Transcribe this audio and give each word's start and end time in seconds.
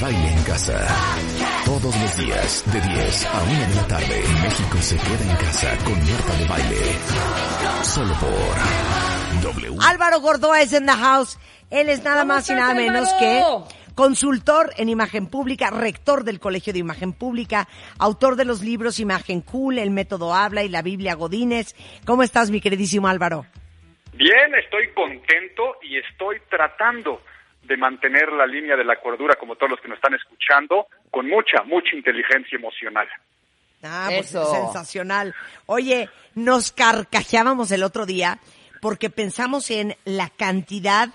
Baile 0.00 0.28
en 0.28 0.42
Casa. 0.44 0.86
Todos 1.64 2.00
los 2.02 2.16
días, 2.18 2.64
de 2.72 2.80
10 2.80 3.26
a 3.26 3.42
1 3.42 3.68
de 3.68 3.74
la 3.76 3.88
tarde, 3.88 4.22
México 4.42 4.78
se 4.78 4.96
queda 4.96 5.30
en 5.30 5.36
casa 5.36 5.76
con 5.84 5.94
Marta 5.94 6.36
de 6.36 6.46
Baile. 6.46 6.76
Solo 7.82 8.14
por 8.20 9.54
W. 9.54 9.76
Álvaro 9.80 10.20
Gordoa 10.20 10.60
es 10.60 10.72
en 10.74 10.86
the 10.86 10.92
house. 10.92 11.38
Él 11.70 11.88
es 11.88 12.04
nada 12.04 12.22
¿Cómo 12.22 12.34
más 12.34 12.50
y 12.50 12.54
nada 12.54 12.74
menos 12.74 13.08
que 13.14 13.42
consultor 13.94 14.70
en 14.76 14.90
imagen 14.90 15.28
pública, 15.28 15.70
rector 15.70 16.24
del 16.24 16.40
Colegio 16.40 16.74
de 16.74 16.80
Imagen 16.80 17.14
Pública, 17.14 17.66
autor 17.98 18.36
de 18.36 18.44
los 18.44 18.62
libros 18.62 19.00
Imagen 19.00 19.40
Cool, 19.40 19.78
El 19.78 19.90
Método 19.90 20.34
Habla 20.34 20.62
y 20.62 20.68
la 20.68 20.82
Biblia 20.82 21.14
Godínez. 21.14 21.74
¿Cómo 22.04 22.22
estás, 22.22 22.50
mi 22.50 22.60
queridísimo 22.60 23.08
Álvaro? 23.08 23.46
Bien, 24.12 24.54
estoy 24.62 24.92
contento 24.94 25.76
y 25.82 25.96
estoy 25.98 26.36
tratando 26.50 27.20
de 27.66 27.76
mantener 27.76 28.32
la 28.32 28.46
línea 28.46 28.76
de 28.76 28.84
la 28.84 28.96
cordura, 29.00 29.34
como 29.34 29.56
todos 29.56 29.70
los 29.70 29.80
que 29.80 29.88
nos 29.88 29.96
están 29.96 30.14
escuchando, 30.14 30.86
con 31.10 31.28
mucha, 31.28 31.62
mucha 31.64 31.96
inteligencia 31.96 32.56
emocional. 32.56 33.08
Ah, 33.82 34.06
pues 34.08 34.30
Eso. 34.30 34.44
sensacional. 34.52 35.34
Oye, 35.66 36.08
nos 36.34 36.72
carcajeábamos 36.72 37.70
el 37.70 37.82
otro 37.82 38.06
día 38.06 38.38
porque 38.80 39.10
pensamos 39.10 39.70
en 39.70 39.96
la 40.04 40.28
cantidad 40.30 41.08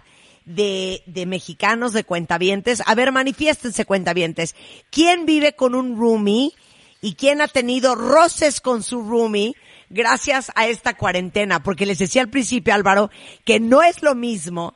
de, 0.45 1.03
de 1.05 1.25
mexicanos, 1.25 1.93
de 1.93 2.03
cuentavientes. 2.03 2.81
A 2.85 2.95
ver, 2.95 3.11
manifiéstense 3.11 3.85
cuentavientes. 3.85 4.55
¿Quién 4.89 5.25
vive 5.25 5.53
con 5.53 5.75
un 5.75 5.97
roomie 5.97 6.51
y 7.01 7.15
quién 7.15 7.41
ha 7.41 7.47
tenido 7.47 7.95
roces 7.95 8.61
con 8.61 8.83
su 8.83 9.01
roomie 9.07 9.55
gracias 9.89 10.51
a 10.55 10.67
esta 10.67 10.95
cuarentena? 10.95 11.63
Porque 11.63 11.85
les 11.85 11.99
decía 11.99 12.21
al 12.21 12.29
principio, 12.29 12.73
Álvaro, 12.73 13.09
que 13.45 13.59
no 13.59 13.81
es 13.81 14.01
lo 14.03 14.15
mismo 14.15 14.75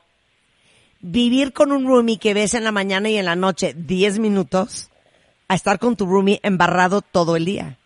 vivir 1.00 1.52
con 1.52 1.72
un 1.72 1.86
roomie 1.86 2.18
que 2.18 2.34
ves 2.34 2.54
en 2.54 2.64
la 2.64 2.72
mañana 2.72 3.08
y 3.08 3.18
en 3.18 3.24
la 3.24 3.36
noche 3.36 3.72
10 3.74 4.18
minutos 4.18 4.90
a 5.48 5.54
estar 5.54 5.78
con 5.78 5.96
tu 5.96 6.06
roomie 6.06 6.40
embarrado 6.42 7.00
todo 7.02 7.36
el 7.36 7.44
día. 7.44 7.76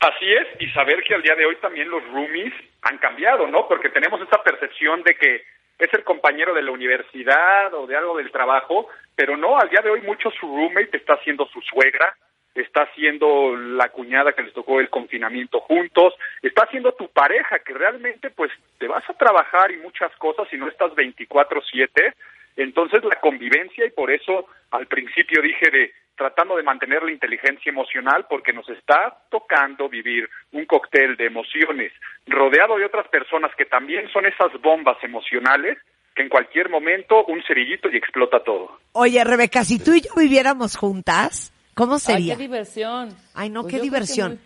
Así 0.00 0.32
es, 0.32 0.46
y 0.60 0.68
saber 0.70 1.02
que 1.02 1.14
al 1.14 1.22
día 1.22 1.34
de 1.34 1.44
hoy 1.44 1.56
también 1.56 1.90
los 1.90 2.04
roomies 2.12 2.52
han 2.82 2.98
cambiado, 2.98 3.48
¿no? 3.48 3.66
Porque 3.66 3.88
tenemos 3.88 4.20
esa 4.20 4.42
percepción 4.42 5.02
de 5.02 5.16
que 5.16 5.42
es 5.78 5.92
el 5.92 6.04
compañero 6.04 6.54
de 6.54 6.62
la 6.62 6.70
universidad 6.70 7.72
o 7.74 7.86
de 7.86 7.96
algo 7.96 8.16
del 8.16 8.30
trabajo, 8.30 8.88
pero 9.16 9.36
no, 9.36 9.58
al 9.58 9.68
día 9.70 9.80
de 9.82 9.90
hoy 9.90 10.02
mucho 10.02 10.30
su 10.30 10.46
roommate 10.46 10.96
está 10.96 11.18
siendo 11.24 11.46
su 11.46 11.60
suegra, 11.62 12.16
está 12.58 12.88
siendo 12.94 13.56
la 13.56 13.88
cuñada 13.90 14.32
que 14.32 14.42
les 14.42 14.52
tocó 14.52 14.80
el 14.80 14.90
confinamiento 14.90 15.60
juntos, 15.60 16.14
está 16.42 16.66
siendo 16.70 16.92
tu 16.92 17.08
pareja 17.08 17.58
que 17.60 17.72
realmente 17.72 18.30
pues 18.30 18.50
te 18.78 18.88
vas 18.88 19.08
a 19.08 19.14
trabajar 19.14 19.70
y 19.70 19.76
muchas 19.76 20.14
cosas 20.16 20.48
y 20.52 20.56
no 20.56 20.68
estás 20.68 20.92
24/7, 20.94 22.14
entonces 22.56 23.04
la 23.04 23.20
convivencia 23.20 23.86
y 23.86 23.90
por 23.90 24.10
eso 24.10 24.46
al 24.70 24.86
principio 24.86 25.40
dije 25.42 25.70
de 25.70 25.92
tratando 26.16 26.56
de 26.56 26.64
mantener 26.64 27.02
la 27.04 27.12
inteligencia 27.12 27.70
emocional 27.70 28.26
porque 28.28 28.52
nos 28.52 28.68
está 28.68 29.16
tocando 29.30 29.88
vivir 29.88 30.28
un 30.52 30.66
cóctel 30.66 31.16
de 31.16 31.26
emociones 31.26 31.92
rodeado 32.26 32.76
de 32.76 32.84
otras 32.84 33.06
personas 33.08 33.52
que 33.56 33.64
también 33.64 34.08
son 34.12 34.26
esas 34.26 34.52
bombas 34.60 34.96
emocionales 35.02 35.78
que 36.16 36.22
en 36.22 36.28
cualquier 36.28 36.68
momento 36.68 37.24
un 37.26 37.40
cerillito 37.44 37.88
y 37.88 37.96
explota 37.96 38.42
todo. 38.42 38.80
Oye, 38.92 39.22
Rebeca, 39.22 39.62
si 39.62 39.78
tú 39.78 39.92
y 39.94 40.00
yo 40.00 40.10
viviéramos 40.16 40.76
juntas, 40.76 41.52
¿cómo 41.78 41.94
Ay, 41.94 42.00
sería? 42.00 42.36
qué 42.36 42.42
diversión. 42.42 43.16
Ay, 43.34 43.48
no, 43.50 43.62
Pues 43.62 43.74
qué 43.74 43.80
diversión. 43.80 44.32
muy- 44.32 44.40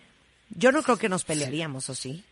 Yo 0.55 0.71
no 0.71 0.83
creo 0.83 0.97
que 0.97 1.09
nos 1.09 1.23
pelearíamos, 1.25 1.89
¿o 1.89 1.95
sí? 1.95 2.23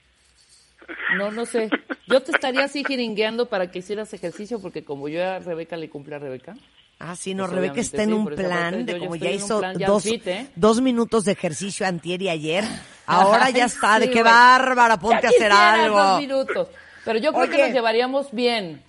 No, 1.18 1.32
no 1.32 1.46
sé. 1.46 1.70
Yo 2.08 2.22
te 2.22 2.32
estaría 2.32 2.66
así 2.66 2.84
jeringueando 2.86 3.48
para 3.50 3.70
que 3.72 3.80
hicieras 3.80 4.14
ejercicio, 4.14 4.62
porque 4.62 4.84
como 4.84 5.08
yo 5.10 5.24
a 5.28 5.40
Rebeca 5.40 5.76
le 5.78 5.90
cumple 5.90 6.16
a 6.16 6.20
Rebeca. 6.20 6.56
Ah, 7.00 7.16
sí, 7.16 7.34
no, 7.34 7.44
Pues 7.46 7.56
Rebeca 7.56 7.82
está 7.82 8.04
en 8.04 8.10
sí, 8.10 8.14
un 8.16 8.26
plan 8.28 8.74
parte 8.74 8.84
de 8.84 8.94
ya 8.94 9.00
como 9.00 9.16
ya 9.16 9.32
hizo 9.32 9.60
plan 9.60 9.78
ya 9.78 9.88
dos, 9.88 10.04
fit, 10.04 10.28
¿eh? 10.28 10.48
dos 10.56 10.82
minutos 10.82 11.24
de 11.26 11.32
ejercicio 11.32 11.88
antier 11.88 12.22
y 12.22 12.30
ayer. 12.30 12.64
Ahora 13.08 13.50
ya 13.50 13.64
Ay, 13.64 13.70
está, 13.72 14.00
de 14.00 14.10
qué 14.12 14.22
bárbara, 14.22 14.98
ponte 15.00 15.24
Ya 15.24 15.30
a 15.30 15.32
hacer 15.32 15.52
algo. 15.52 15.98
dos 15.98 16.20
minutos. 16.20 16.68
Pero 17.04 17.18
yo 17.20 17.32
creo 17.32 17.44
Oye. 17.46 17.52
que 17.56 17.64
nos 17.64 17.72
llevaríamos 17.74 18.32
bien. 18.32 18.84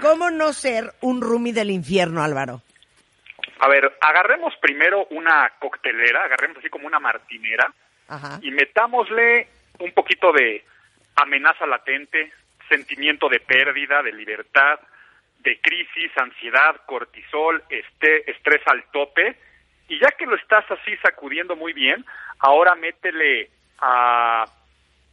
¿Cómo 0.00 0.30
no 0.30 0.52
ser 0.52 0.94
un 1.00 1.20
roomie 1.20 1.52
del 1.52 1.70
infierno, 1.72 2.22
Álvaro? 2.22 2.62
A 3.60 3.68
ver, 3.68 3.96
agarremos 4.00 4.56
primero 4.56 5.06
una 5.10 5.52
coctelera, 5.58 6.24
agarremos 6.24 6.58
así 6.58 6.70
como 6.70 6.86
una 6.86 6.98
martinera 6.98 7.70
Ajá. 8.08 8.38
y 8.42 8.50
metámosle 8.50 9.48
un 9.78 9.92
poquito 9.92 10.32
de 10.32 10.64
amenaza 11.16 11.66
latente, 11.66 12.32
sentimiento 12.68 13.28
de 13.28 13.40
pérdida, 13.40 14.02
de 14.02 14.12
libertad, 14.12 14.80
de 15.40 15.60
crisis, 15.60 16.10
ansiedad, 16.16 16.76
cortisol, 16.86 17.62
este, 17.68 18.30
estrés 18.30 18.62
al 18.66 18.84
tope. 18.92 19.36
Y 19.88 19.98
ya 19.98 20.08
que 20.12 20.24
lo 20.24 20.36
estás 20.36 20.64
así 20.70 20.96
sacudiendo 20.98 21.54
muy 21.54 21.74
bien, 21.74 22.04
ahora 22.38 22.74
métele 22.74 23.50
a 23.80 24.46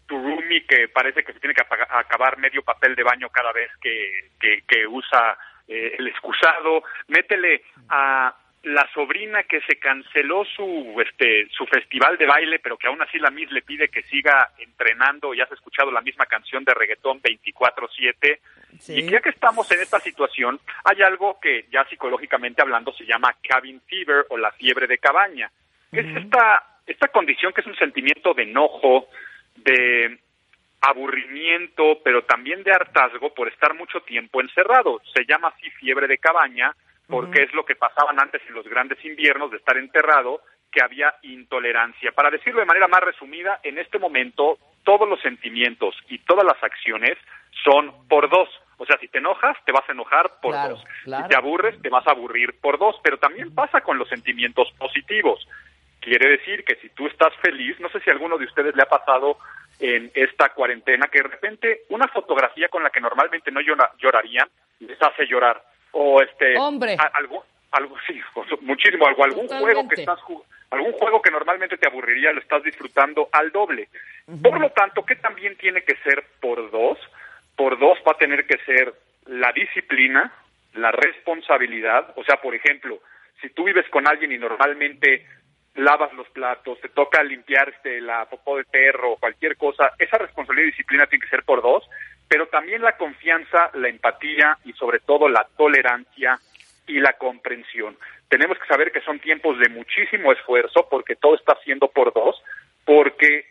tu 0.08 0.16
roomie 0.18 0.66
que 0.66 0.88
parece 0.88 1.24
que 1.24 1.34
se 1.34 1.40
tiene 1.40 1.54
que 1.54 1.66
acabar 1.90 2.38
medio 2.38 2.64
papel 2.64 2.96
de 2.96 3.04
baño 3.04 3.30
cada 3.30 3.52
vez 3.52 3.70
que, 3.82 4.30
que, 4.40 4.62
que 4.66 4.88
usa 4.88 5.38
eh, 5.68 5.96
el 5.98 6.08
excusado, 6.08 6.84
métele 7.08 7.64
a 7.90 8.36
la 8.64 8.90
sobrina 8.94 9.44
que 9.44 9.62
se 9.62 9.78
canceló 9.78 10.44
su 10.44 11.02
este 11.02 11.48
su 11.50 11.66
festival 11.68 12.18
de 12.18 12.26
baile, 12.26 12.60
pero 12.60 12.78
que 12.78 12.88
aún 12.88 13.02
así 13.02 13.18
la 13.18 13.30
Miss 13.30 13.52
le 13.52 13.62
pide 13.62 13.88
que 13.88 14.04
siga 14.04 14.52
entrenando 14.58 15.34
y 15.34 15.42
has 15.42 15.52
escuchado 15.52 15.92
la 15.92 16.02
misma 16.02 16.26
canción 16.26 16.64
de 16.66 16.74
reggaetón 16.74 17.22
24/7. 17.22 18.40
Sí. 18.80 19.00
Y 19.00 19.10
ya 19.10 19.22
que 19.22 19.30
estamos 19.30 19.72
en 19.72 19.80
esta 19.80 20.00
situación, 20.00 20.60
hay 20.84 21.02
algo 21.02 21.40
que 21.40 21.66
ya 21.72 21.86
psicológicamente 21.86 22.62
hablando 22.62 22.92
se 22.94 23.06
llama 23.06 23.36
cabin 23.48 23.80
fever 23.82 24.26
o 24.30 24.38
la 24.38 24.52
fiebre 24.52 24.88
de 24.88 24.98
cabaña, 24.98 25.50
es 25.92 26.06
esta 26.18 26.82
esta 26.86 27.08
condición 27.10 27.54
que 27.54 27.62
es 27.62 27.68
un 27.68 27.76
sentimiento 27.76 28.34
de 28.34 28.44
enojo, 28.44 29.08
de 29.56 30.20
aburrimiento, 30.82 32.00
pero 32.04 32.24
también 32.24 32.64
de 32.64 32.72
hartazgo 32.72 33.34
por 33.34 33.48
estar 33.48 33.74
mucho 33.74 34.02
tiempo 34.02 34.42
encerrado. 34.42 35.02
Se 35.14 35.26
llama 35.26 35.50
así 35.50 35.70
fiebre 35.72 36.08
de 36.08 36.18
cabaña 36.18 36.74
porque 37.08 37.44
es 37.44 37.54
lo 37.54 37.66
que 37.66 37.76
pasaban 37.76 38.20
antes 38.20 38.42
en 38.48 38.54
los 38.56 38.68
grandes 38.68 39.04
inviernos 39.06 39.50
de 39.52 39.58
estar 39.58 39.78
enterrado, 39.78 40.42
que 40.72 40.84
había 40.84 41.16
intolerancia. 41.22 42.12
Para 42.12 42.30
decirlo 42.30 42.60
de 42.60 42.66
manera 42.66 42.88
más 42.90 43.00
resumida, 43.00 43.60
en 43.64 43.78
este 43.78 43.98
momento 43.98 44.58
todos 44.84 45.08
los 45.08 45.22
sentimientos 45.22 45.96
y 46.10 46.20
todas 46.20 46.44
las 46.46 46.62
acciones 46.62 47.18
son 47.64 48.08
por 48.10 48.30
dos. 48.30 48.50
O 48.78 48.86
sea, 48.86 48.98
si 49.00 49.08
te 49.08 49.20
enojas, 49.20 49.58
te 49.66 49.72
vas 49.72 49.88
a 49.88 49.94
enojar 49.94 50.40
por 50.42 50.52
Claro, 50.52 50.76
dos. 50.76 50.84
claro. 51.06 51.24
Si 51.24 51.30
te 51.30 51.38
aburres, 51.38 51.82
te 51.82 51.90
vas 51.90 52.06
a 52.08 52.12
aburrir 52.12 52.60
por 52.60 52.78
dos. 52.78 52.96
Pero 53.02 53.18
también 53.18 53.56
pasa 53.56 53.82
con 53.82 53.98
los 53.98 54.08
sentimientos 54.10 54.72
positivos. 54.78 55.48
Quiere 56.02 56.30
decir 56.30 56.64
que 56.64 56.76
si 56.76 56.90
tú 56.90 57.08
estás 57.08 57.34
feliz, 57.42 57.80
no 57.80 57.90
sé 57.90 58.00
si 58.02 58.10
a 58.10 58.14
alguno 58.14 58.38
de 58.38 58.46
ustedes 58.46 58.76
le 58.76 58.84
ha 58.84 58.90
pasado 58.90 59.38
en 59.80 60.12
esta 60.16 60.50
cuarentena, 60.50 61.08
que 61.08 61.20
de 61.22 61.28
repente 61.28 61.82
una 61.90 62.08
fotografía 62.08 62.68
con 62.70 62.84
la 62.84 62.90
que 62.90 63.00
normalmente 63.02 63.52
no 63.52 63.62
llora- 63.62 63.92
llorarían 64.00 64.50
les 64.80 65.02
hace 65.02 65.26
llorar. 65.28 65.62
O 65.92 66.22
este. 66.22 66.58
Hombre. 66.58 66.96
a- 67.00 67.12
algún, 67.18 67.42
algo, 67.72 67.96
sí, 68.08 68.20
muchísimo, 68.62 69.08
algo, 69.08 69.24
algún 69.24 69.48
Totalmente. 69.48 69.74
juego 69.74 69.90
que 69.90 70.02
estás. 70.02 70.20
Algún 70.70 70.92
juego 70.94 71.22
que 71.22 71.32
normalmente 71.32 71.78
te 71.78 71.88
aburriría 71.88 72.34
lo 72.34 72.42
estás 72.42 72.62
disfrutando 72.62 73.30
al 73.32 73.52
doble. 73.52 73.88
Por 74.44 74.60
lo 74.60 74.70
tanto, 74.72 75.06
¿qué 75.06 75.16
también 75.16 75.56
tiene 75.56 75.82
que 75.84 75.96
ser 76.04 76.26
por 76.42 76.70
dos? 76.72 76.98
Por 77.56 77.80
dos 77.80 77.98
va 78.06 78.12
a 78.12 78.18
tener 78.18 78.46
que 78.46 78.58
ser 78.66 78.94
la 79.28 79.54
disciplina, 79.54 80.34
la 80.74 80.92
responsabilidad. 80.92 82.12
O 82.18 82.24
sea, 82.26 82.42
por 82.42 82.54
ejemplo, 82.54 83.00
si 83.42 83.50
tú 83.52 83.64
vives 83.64 83.88
con 83.90 84.08
alguien 84.10 84.34
y 84.34 84.38
normalmente 84.38 85.26
lavas 85.78 86.12
los 86.14 86.28
platos, 86.30 86.80
te 86.82 86.90
toca 86.90 87.24
limpiar 87.24 87.70
este, 87.70 88.02
la 88.02 88.26
popó 88.26 88.58
de 88.58 88.66
perro, 88.66 89.16
cualquier 89.20 89.56
cosa, 89.58 89.94
esa 89.98 90.18
responsabilidad 90.18 90.68
y 90.68 90.72
disciplina 90.72 91.08
tiene 91.08 91.24
que 91.24 91.30
ser 91.30 91.44
por 91.44 91.62
dos, 91.62 91.88
pero 92.28 92.48
también 92.48 92.82
la 92.82 92.98
confianza, 92.98 93.70
la 93.74 93.88
empatía 93.88 94.58
y 94.66 94.74
sobre 94.74 95.00
todo 95.00 95.30
la 95.30 95.48
tolerancia 95.56 96.40
y 96.88 97.00
la 97.00 97.14
comprensión. 97.14 97.98
Tenemos 98.28 98.58
que 98.58 98.68
saber 98.68 98.92
que 98.92 99.02
son 99.02 99.20
tiempos 99.20 99.60
de 99.60 99.70
muchísimo 99.70 100.32
esfuerzo 100.32 100.88
porque 100.90 101.16
todo 101.16 101.36
está 101.36 101.56
siendo 101.64 101.88
por 101.90 102.12
dos, 102.12 102.42
porque 102.84 103.46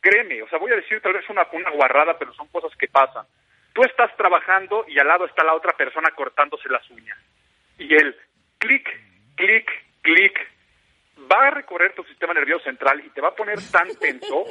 créeme, 0.00 0.42
o 0.42 0.48
sea, 0.48 0.58
voy 0.58 0.70
a 0.70 0.76
decir 0.76 1.00
tal 1.00 1.14
vez 1.14 1.28
una, 1.30 1.46
una 1.52 1.70
guarrada, 1.70 2.18
pero 2.18 2.34
son 2.34 2.46
cosas 2.48 2.76
que 2.76 2.88
pasan. 2.88 3.24
Tú 3.72 3.82
estás 3.82 4.14
trabajando 4.16 4.84
y 4.86 4.98
al 4.98 5.08
lado 5.08 5.24
está 5.24 5.42
la 5.42 5.54
otra 5.54 5.72
persona 5.72 6.10
cortándose 6.10 6.68
las 6.68 6.88
uñas. 6.90 7.18
Y 7.78 7.92
él, 7.94 8.14
clic, 8.58 8.86
clic, 9.34 9.68
clic, 10.02 10.53
va 11.30 11.48
a 11.48 11.50
recorrer 11.50 11.94
tu 11.94 12.04
sistema 12.04 12.34
nervioso 12.34 12.64
central 12.64 13.02
y 13.04 13.10
te 13.10 13.20
va 13.20 13.28
a 13.28 13.34
poner 13.34 13.58
tan 13.70 13.88
tenso 14.00 14.44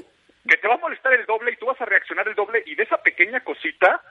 que 0.48 0.58
te 0.58 0.68
va 0.68 0.76
a 0.76 0.80
molestar 0.80 1.14
el 1.14 1.26
doble 1.26 1.52
y 1.52 1.56
tú 1.56 1.66
vas 1.66 1.80
a 1.80 1.86
reaccionar 1.86 2.28
el 2.28 2.36
doble 2.36 2.64
y 2.66 2.76
de 2.76 2.84
esa 2.84 2.98
pequeña 2.98 3.42
cosita 3.42 4.02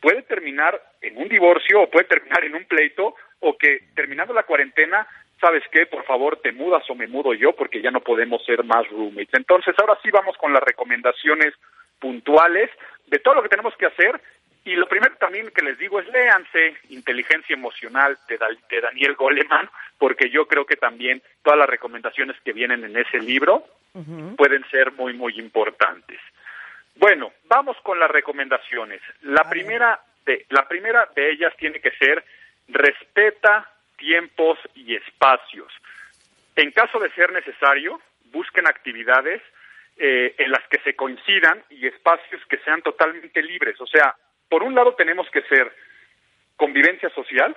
puede 0.00 0.22
terminar 0.22 0.80
en 1.00 1.16
un 1.16 1.28
divorcio 1.28 1.82
o 1.82 1.90
puede 1.90 2.06
terminar 2.06 2.44
en 2.44 2.54
un 2.54 2.64
pleito 2.64 3.14
o 3.40 3.56
que 3.56 3.88
terminando 3.94 4.32
la 4.32 4.44
cuarentena, 4.44 5.06
¿sabes 5.40 5.62
qué? 5.72 5.86
Por 5.86 6.04
favor, 6.04 6.40
te 6.40 6.52
mudas 6.52 6.88
o 6.90 6.94
me 6.94 7.06
mudo 7.06 7.34
yo 7.34 7.54
porque 7.54 7.80
ya 7.80 7.90
no 7.90 8.00
podemos 8.00 8.44
ser 8.44 8.64
más 8.64 8.88
roommates. 8.88 9.34
Entonces, 9.34 9.74
ahora 9.78 9.98
sí 10.02 10.10
vamos 10.10 10.36
con 10.36 10.52
las 10.52 10.62
recomendaciones 10.62 11.54
puntuales 11.98 12.70
de 13.06 13.18
todo 13.18 13.34
lo 13.34 13.42
que 13.42 13.48
tenemos 13.48 13.74
que 13.76 13.86
hacer 13.86 14.20
Y 14.68 14.76
lo 14.76 14.86
primero 14.86 15.14
también 15.16 15.50
que 15.50 15.64
les 15.64 15.78
digo 15.78 15.98
es 15.98 16.06
léanse 16.08 16.76
Inteligencia 16.90 17.54
Emocional 17.54 18.18
de, 18.28 18.38
de 18.68 18.80
Daniel 18.82 19.14
Goleman, 19.14 19.66
porque 19.96 20.28
yo 20.28 20.46
creo 20.46 20.66
que 20.66 20.76
también 20.76 21.22
todas 21.42 21.58
las 21.58 21.70
recomendaciones 21.70 22.36
que 22.44 22.52
vienen 22.52 22.84
en 22.84 22.94
ese 22.94 23.18
libro 23.18 23.64
pueden 24.36 24.62
ser 24.70 24.92
muy, 24.92 25.14
muy 25.14 25.38
importantes. 25.38 26.20
Bueno, 26.96 27.32
vamos 27.44 27.78
con 27.82 27.98
las 27.98 28.10
recomendaciones. 28.10 29.00
La 29.22 29.48
primera 29.48 30.00
de, 30.26 30.44
la 30.50 30.68
primera 30.68 31.08
de 31.16 31.30
ellas 31.30 31.54
tiene 31.56 31.80
que 31.80 31.92
ser 31.92 32.22
respeta 32.68 33.72
tiempos 33.96 34.58
y 34.74 34.96
espacios. 34.96 35.72
En 36.56 36.72
caso 36.72 36.98
de 36.98 37.10
ser 37.12 37.32
necesario, 37.32 38.02
busquen 38.26 38.66
actividades 38.66 39.40
eh, 39.96 40.34
en 40.36 40.50
las 40.50 40.62
que 40.68 40.78
se 40.80 40.94
coincidan 40.94 41.64
y 41.70 41.86
espacios 41.86 42.44
que 42.50 42.58
sean 42.58 42.82
totalmente 42.82 43.42
libres. 43.42 43.80
O 43.80 43.86
sea, 43.86 44.14
por 44.48 44.62
un 44.62 44.74
lado 44.74 44.94
tenemos 44.94 45.28
que 45.30 45.42
ser 45.42 45.72
convivencia 46.56 47.08
social, 47.10 47.56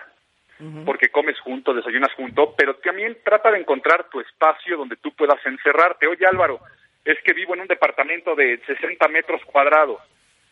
porque 0.85 1.09
comes 1.09 1.39
junto, 1.39 1.73
desayunas 1.73 2.13
junto, 2.13 2.53
pero 2.55 2.75
también 2.75 3.17
trata 3.23 3.49
de 3.49 3.57
encontrar 3.57 4.09
tu 4.09 4.19
espacio 4.19 4.77
donde 4.77 4.95
tú 4.95 5.11
puedas 5.15 5.43
encerrarte. 5.43 6.05
Oye 6.05 6.25
Álvaro, 6.27 6.59
es 7.03 7.17
que 7.23 7.33
vivo 7.33 7.55
en 7.55 7.61
un 7.61 7.67
departamento 7.67 8.35
de 8.35 8.59
60 8.67 9.07
metros 9.07 9.41
cuadrados, 9.45 9.99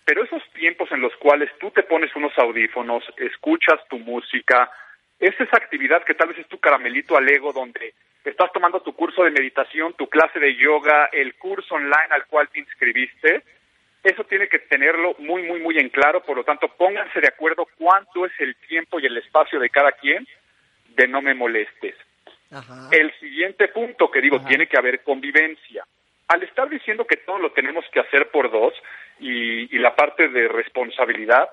pero 0.05 0.23
esos 0.23 0.41
tiempos 0.53 0.91
en 0.91 1.01
los 1.01 1.15
cuales 1.17 1.51
tú 1.59 1.69
te 1.69 1.83
pones 1.83 2.15
unos 2.15 2.35
audífonos, 2.39 3.03
escuchas 3.17 3.79
tu 3.87 3.99
música, 3.99 4.71
es 5.19 5.39
esa 5.39 5.57
actividad 5.57 6.03
que 6.03 6.15
tal 6.15 6.29
vez 6.29 6.39
es 6.39 6.47
tu 6.47 6.59
caramelito 6.59 7.15
al 7.15 7.29
ego 7.29 7.53
donde 7.53 7.93
estás 8.23 8.51
tomando 8.51 8.81
tu 8.81 8.93
curso 8.93 9.23
de 9.23 9.31
meditación, 9.31 9.93
tu 9.93 10.07
clase 10.07 10.39
de 10.39 10.55
yoga, 10.55 11.09
el 11.11 11.35
curso 11.35 11.75
online 11.75 12.09
al 12.09 12.25
cual 12.25 12.49
te 12.49 12.59
inscribiste, 12.59 13.43
eso 14.03 14.23
tiene 14.23 14.47
que 14.47 14.59
tenerlo 14.59 15.15
muy, 15.19 15.43
muy, 15.43 15.59
muy 15.59 15.77
en 15.77 15.89
claro, 15.89 16.23
por 16.23 16.37
lo 16.37 16.43
tanto, 16.43 16.67
pónganse 16.69 17.19
de 17.19 17.27
acuerdo 17.27 17.67
cuánto 17.77 18.25
es 18.25 18.31
el 18.39 18.55
tiempo 18.55 18.99
y 18.99 19.05
el 19.05 19.17
espacio 19.17 19.59
de 19.59 19.69
cada 19.69 19.91
quien 19.93 20.25
de 20.95 21.07
no 21.07 21.21
me 21.21 21.33
molestes. 21.33 21.95
El 22.91 23.13
siguiente 23.19 23.67
punto 23.67 24.09
que 24.09 24.21
digo, 24.21 24.41
tiene 24.41 24.67
que 24.67 24.77
haber 24.77 25.03
convivencia. 25.03 25.85
Al 26.27 26.43
estar 26.43 26.67
diciendo 26.69 27.05
que 27.05 27.17
todo 27.17 27.37
lo 27.37 27.51
tenemos 27.51 27.85
que 27.91 27.99
hacer 27.99 28.29
por 28.29 28.49
dos 28.49 28.73
y, 29.19 29.75
y 29.75 29.79
la 29.79 29.95
parte 29.95 30.29
de 30.29 30.47
responsabilidad, 30.47 31.49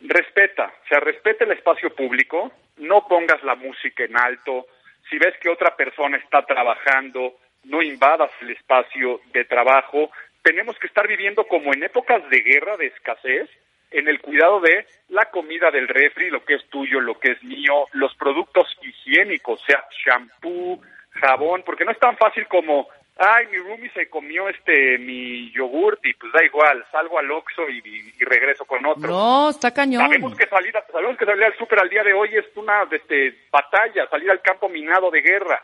respeta, 0.00 0.72
o 0.84 0.88
sea, 0.88 1.00
respeta 1.00 1.44
el 1.44 1.52
espacio 1.52 1.94
público, 1.94 2.52
no 2.78 3.06
pongas 3.08 3.42
la 3.42 3.56
música 3.56 4.04
en 4.04 4.16
alto, 4.16 4.66
si 5.10 5.18
ves 5.18 5.34
que 5.40 5.48
otra 5.48 5.74
persona 5.76 6.16
está 6.18 6.42
trabajando, 6.42 7.34
no 7.64 7.82
invadas 7.82 8.30
el 8.40 8.50
espacio 8.50 9.20
de 9.32 9.44
trabajo, 9.44 10.10
tenemos 10.48 10.78
que 10.78 10.86
estar 10.86 11.06
viviendo 11.06 11.46
como 11.46 11.74
en 11.74 11.82
épocas 11.82 12.26
de 12.30 12.40
guerra, 12.40 12.78
de 12.78 12.86
escasez, 12.86 13.50
en 13.90 14.08
el 14.08 14.18
cuidado 14.18 14.60
de 14.60 14.86
la 15.10 15.26
comida 15.26 15.70
del 15.70 15.86
refri, 15.86 16.30
lo 16.30 16.42
que 16.42 16.54
es 16.54 16.64
tuyo, 16.70 17.00
lo 17.00 17.18
que 17.18 17.32
es 17.32 17.42
mío, 17.42 17.86
los 17.92 18.14
productos 18.14 18.66
higiénicos, 18.80 19.60
sea 19.66 19.84
shampoo, 20.06 20.80
jabón, 21.10 21.64
porque 21.66 21.84
no 21.84 21.90
es 21.90 21.98
tan 21.98 22.16
fácil 22.16 22.46
como, 22.46 22.88
ay, 23.18 23.46
mi 23.48 23.58
roomie 23.58 23.90
se 23.90 24.08
comió 24.08 24.48
este 24.48 24.96
mi 24.96 25.52
yogurt 25.52 26.00
y 26.06 26.14
pues 26.14 26.32
da 26.32 26.42
igual, 26.42 26.82
salgo 26.90 27.18
al 27.18 27.30
Oxxo 27.30 27.68
y, 27.68 28.10
regreso 28.20 28.64
con 28.64 28.86
otro. 28.86 29.06
No, 29.06 29.50
está 29.50 29.74
cañón. 29.74 30.02
Sabemos 30.02 30.34
que 30.34 30.46
salir, 30.46 30.72
sabemos 30.90 31.18
que 31.18 31.26
salir 31.26 31.44
al 31.44 31.58
súper 31.58 31.80
al 31.80 31.90
día 31.90 32.04
de 32.04 32.14
hoy 32.14 32.30
es 32.32 32.46
una 32.56 32.88
este, 32.90 33.36
batalla, 33.50 34.08
salir 34.08 34.30
al 34.30 34.40
campo 34.40 34.70
minado 34.70 35.10
de 35.10 35.20
guerra. 35.20 35.62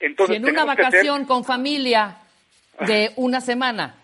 Entonces, 0.00 0.38
si 0.38 0.42
en 0.42 0.48
una 0.48 0.64
vacación 0.64 1.24
con 1.24 1.44
familia 1.44 2.16
de 2.86 3.12
una 3.16 3.40
semana. 3.40 3.96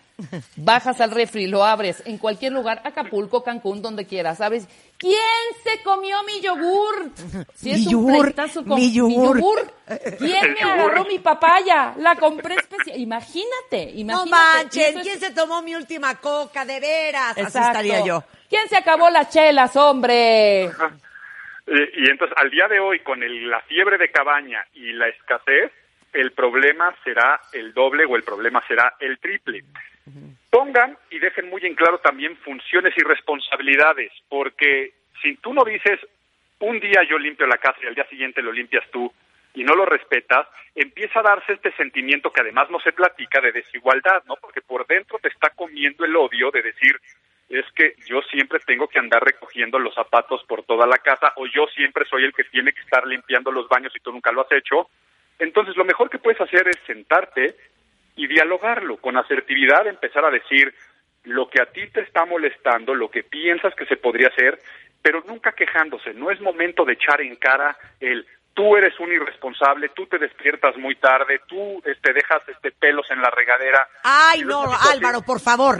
Bajas 0.57 0.99
al 0.99 1.11
refri, 1.11 1.47
lo 1.47 1.63
abres 1.63 2.03
en 2.05 2.17
cualquier 2.17 2.51
lugar, 2.51 2.81
Acapulco, 2.83 3.43
Cancún, 3.43 3.81
donde 3.81 4.05
quieras, 4.05 4.37
¿sabes? 4.37 4.67
¿Quién 4.97 5.15
se 5.63 5.81
comió 5.81 6.21
mi 6.23 6.41
yogur? 6.41 7.11
Si 7.55 7.71
es 7.71 7.85
mi, 7.85 7.91
yogur, 7.91 8.35
mi, 8.65 8.91
yogur. 8.93 9.71
¿Quién 10.19 10.53
me 10.53 10.59
agarró 10.59 11.05
mi 11.05 11.19
papaya? 11.19 11.93
La 11.97 12.15
compré 12.15 12.55
especial. 12.55 12.99
Imagínate, 12.99 13.91
imagínate. 13.95 14.05
No 14.05 14.25
manchen, 14.25 14.99
¿quién 15.01 15.19
se 15.19 15.31
tomó 15.31 15.61
mi 15.61 15.73
última 15.73 16.15
coca? 16.15 16.65
De 16.65 16.81
veras. 16.81 17.37
Así 17.37 17.57
estaría 17.57 18.05
yo. 18.05 18.21
¿Quién 18.49 18.67
se 18.67 18.75
acabó 18.75 19.09
las 19.09 19.29
chelas, 19.29 19.75
hombre? 19.77 20.69
Y, 21.67 22.09
entonces, 22.09 22.35
al 22.37 22.49
día 22.49 22.67
de 22.67 22.79
hoy, 22.79 22.99
con 23.01 23.19
la 23.49 23.61
fiebre 23.61 23.97
de 23.97 24.09
cabaña 24.09 24.65
y 24.73 24.91
la 24.91 25.07
escasez, 25.07 25.71
el 26.13 26.31
problema 26.31 26.95
será 27.03 27.39
el 27.53 27.73
doble 27.73 28.05
o 28.05 28.15
el 28.15 28.23
problema 28.23 28.63
será 28.67 28.95
el 28.99 29.19
triple. 29.19 29.63
Pongan 30.49 30.97
y 31.11 31.19
dejen 31.19 31.49
muy 31.49 31.63
en 31.65 31.75
claro 31.75 31.99
también 31.99 32.35
funciones 32.37 32.93
y 32.97 33.01
responsabilidades, 33.01 34.11
porque 34.27 34.93
si 35.21 35.35
tú 35.35 35.53
no 35.53 35.63
dices 35.63 35.99
un 36.59 36.79
día 36.79 37.01
yo 37.09 37.17
limpio 37.17 37.45
la 37.45 37.57
casa 37.57 37.79
y 37.83 37.87
al 37.87 37.95
día 37.95 38.07
siguiente 38.09 38.41
lo 38.41 38.51
limpias 38.51 38.83
tú 38.91 39.11
y 39.53 39.63
no 39.63 39.75
lo 39.75 39.85
respetas, 39.85 40.47
empieza 40.75 41.19
a 41.19 41.23
darse 41.23 41.53
este 41.53 41.71
sentimiento 41.73 42.31
que 42.31 42.41
además 42.41 42.69
no 42.69 42.79
se 42.79 42.91
platica 42.91 43.41
de 43.41 43.51
desigualdad, 43.51 44.23
¿no? 44.27 44.35
Porque 44.35 44.61
por 44.61 44.85
dentro 44.87 45.19
te 45.19 45.29
está 45.29 45.49
comiendo 45.49 46.05
el 46.05 46.15
odio 46.15 46.51
de 46.51 46.61
decir, 46.61 46.99
es 47.49 47.65
que 47.73 47.95
yo 48.05 48.21
siempre 48.23 48.59
tengo 48.59 48.87
que 48.87 48.99
andar 48.99 49.23
recogiendo 49.23 49.79
los 49.79 49.93
zapatos 49.95 50.43
por 50.45 50.63
toda 50.63 50.85
la 50.85 50.99
casa 50.99 51.33
o 51.35 51.47
yo 51.47 51.65
siempre 51.75 52.05
soy 52.05 52.23
el 52.23 52.33
que 52.33 52.43
tiene 52.45 52.73
que 52.73 52.81
estar 52.81 53.05
limpiando 53.07 53.51
los 53.51 53.67
baños 53.67 53.91
y 53.95 53.99
tú 53.99 54.11
nunca 54.11 54.31
lo 54.31 54.41
has 54.41 54.51
hecho 54.51 54.89
entonces, 55.39 55.75
lo 55.77 55.85
mejor 55.85 56.09
que 56.09 56.19
puedes 56.19 56.39
hacer 56.41 56.67
es 56.67 56.77
sentarte 56.85 57.55
y 58.15 58.27
dialogarlo 58.27 58.97
con 58.97 59.17
asertividad, 59.17 59.87
empezar 59.87 60.25
a 60.25 60.29
decir 60.29 60.73
lo 61.23 61.49
que 61.49 61.61
a 61.61 61.65
ti 61.65 61.87
te 61.87 62.01
está 62.01 62.25
molestando, 62.25 62.93
lo 62.93 63.09
que 63.09 63.23
piensas 63.23 63.73
que 63.75 63.85
se 63.85 63.97
podría 63.97 64.27
hacer, 64.27 64.59
pero 65.01 65.23
nunca 65.25 65.53
quejándose. 65.53 66.13
No 66.13 66.29
es 66.29 66.41
momento 66.41 66.83
de 66.83 66.93
echar 66.93 67.21
en 67.21 67.35
cara 67.37 67.77
el 67.99 68.25
tú 68.53 68.75
eres 68.75 68.99
un 68.99 69.11
irresponsable, 69.11 69.89
tú 69.95 70.05
te 70.07 70.17
despiertas 70.17 70.75
muy 70.75 70.95
tarde, 70.95 71.39
tú 71.47 71.81
te 71.81 71.91
este, 71.91 72.11
dejas 72.11 72.41
este 72.49 72.71
pelos 72.71 73.09
en 73.09 73.21
la 73.21 73.29
regadera. 73.29 73.87
Ay, 74.03 74.41
no, 74.41 74.65
Álvaro, 74.91 75.21
por 75.21 75.39
favor. 75.39 75.77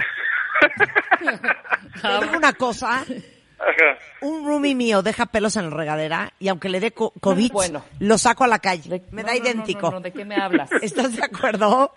te 2.01 2.25
digo 2.25 2.37
una 2.37 2.53
cosa, 2.53 3.03
un 4.21 4.45
roomie 4.45 4.75
mío 4.75 5.01
deja 5.01 5.25
pelos 5.25 5.55
en 5.55 5.69
la 5.69 5.75
regadera 5.75 6.31
y 6.39 6.47
aunque 6.47 6.69
le 6.69 6.79
dé 6.79 6.91
COVID, 6.91 7.51
lo 7.99 8.17
saco 8.17 8.43
a 8.43 8.47
la 8.47 8.59
calle. 8.59 9.01
Me 9.11 9.23
da 9.23 9.35
idéntico. 9.35 9.99
¿De 9.99 10.11
qué 10.11 10.25
me 10.25 10.35
hablas? 10.35 10.71
¿Estás 10.81 11.15
de 11.15 11.23
acuerdo? 11.23 11.93